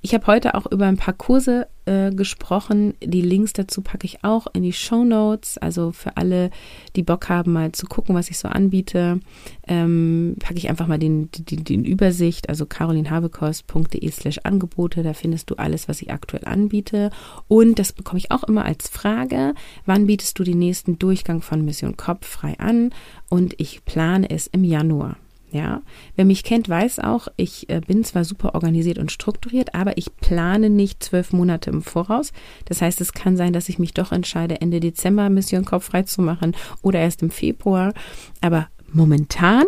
[0.00, 2.94] Ich habe heute auch über ein paar Kurse äh, gesprochen.
[3.02, 5.58] Die Links dazu packe ich auch in die Show Notes.
[5.58, 6.50] Also für alle,
[6.94, 9.18] die Bock haben, mal zu gucken, was ich so anbiete,
[9.66, 15.02] ähm, packe ich einfach mal den, den, den Übersicht, also carolinhabekost.de slash Angebote.
[15.02, 17.10] Da findest du alles, was ich aktuell anbiete.
[17.48, 19.54] Und das bekomme ich auch immer als Frage.
[19.84, 22.90] Wann bietest du den nächsten Durchgang von Mission Kopf frei an?
[23.28, 25.16] Und ich plane es im Januar.
[25.52, 25.82] Ja,
[26.14, 30.14] wer mich kennt, weiß auch, ich äh, bin zwar super organisiert und strukturiert, aber ich
[30.16, 32.32] plane nicht zwölf Monate im Voraus.
[32.66, 36.04] Das heißt, es kann sein, dass ich mich doch entscheide, Ende Dezember Mission Kopf frei
[36.04, 37.92] zu machen oder erst im Februar.
[38.40, 39.64] Aber momentan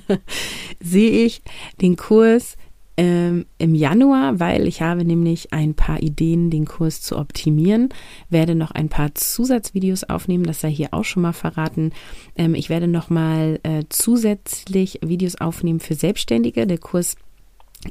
[0.80, 1.42] sehe ich
[1.80, 2.56] den Kurs
[3.00, 7.88] ähm, im Januar, weil ich habe nämlich ein paar Ideen, den Kurs zu optimieren,
[8.28, 11.92] werde noch ein paar Zusatzvideos aufnehmen, das sei hier auch schon mal verraten.
[12.36, 16.66] Ähm, ich werde noch mal äh, zusätzlich Videos aufnehmen für Selbstständige.
[16.66, 17.16] Der Kurs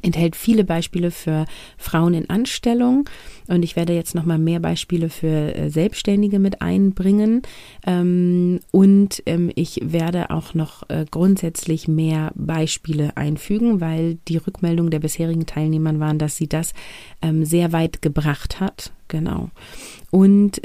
[0.03, 1.45] enthält viele Beispiele für
[1.77, 3.09] Frauen in Anstellung
[3.47, 7.41] und ich werde jetzt noch mal mehr Beispiele für äh, Selbstständige mit einbringen
[7.87, 14.91] ähm, und ähm, ich werde auch noch äh, grundsätzlich mehr Beispiele einfügen, weil die Rückmeldungen
[14.91, 16.73] der bisherigen Teilnehmer waren, dass sie das
[17.23, 18.91] ähm, sehr weit gebracht hat.
[19.07, 19.49] Genau.
[20.11, 20.61] Und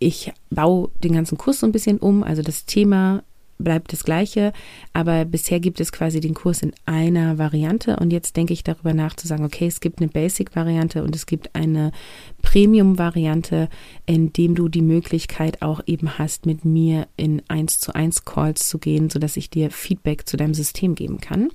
[0.00, 2.24] ich baue den ganzen Kurs so ein bisschen um.
[2.24, 3.22] Also das Thema
[3.62, 4.52] bleibt das gleiche,
[4.92, 8.94] aber bisher gibt es quasi den Kurs in einer Variante und jetzt denke ich darüber
[8.94, 11.92] nach zu sagen, okay, es gibt eine Basic-Variante und es gibt eine
[12.42, 13.68] Premium-Variante,
[14.06, 18.68] in dem du die Möglichkeit auch eben hast, mit mir in 1 zu 1 Calls
[18.68, 21.50] zu gehen, sodass ich dir Feedback zu deinem System geben kann.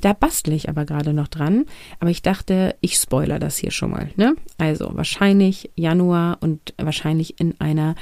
[0.00, 1.66] Da bastle ich aber gerade noch dran,
[2.00, 4.10] aber ich dachte, ich spoiler das hier schon mal.
[4.16, 4.34] Ne?
[4.58, 7.94] Also wahrscheinlich Januar und wahrscheinlich in einer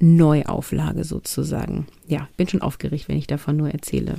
[0.00, 1.86] Neuauflage sozusagen.
[2.06, 4.16] Ja, bin schon aufgeregt, wenn ich davon nur erzähle.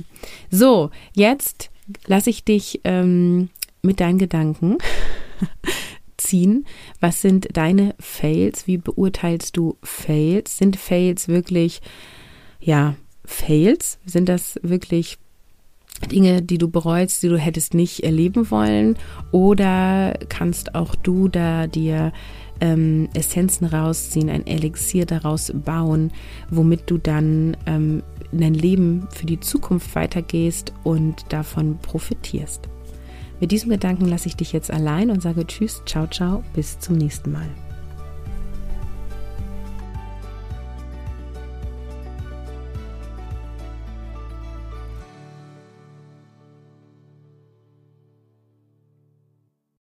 [0.50, 1.70] So, jetzt
[2.06, 3.50] lasse ich dich ähm,
[3.82, 4.78] mit deinen Gedanken
[6.16, 6.66] ziehen.
[7.00, 8.66] Was sind deine Fails?
[8.66, 10.58] Wie beurteilst du Fails?
[10.58, 11.80] Sind Fails wirklich,
[12.60, 13.98] ja, Fails?
[14.04, 15.18] Sind das wirklich
[16.10, 18.96] Dinge, die du bereust, die du hättest nicht erleben wollen?
[19.32, 22.12] Oder kannst auch du da dir
[22.60, 26.12] ähm, Essenzen rausziehen, ein Elixier daraus bauen,
[26.50, 28.02] womit du dann ähm,
[28.32, 32.68] dein Leben für die Zukunft weitergehst und davon profitierst?
[33.40, 36.96] Mit diesem Gedanken lasse ich dich jetzt allein und sage Tschüss, ciao, ciao, bis zum
[36.96, 37.48] nächsten Mal.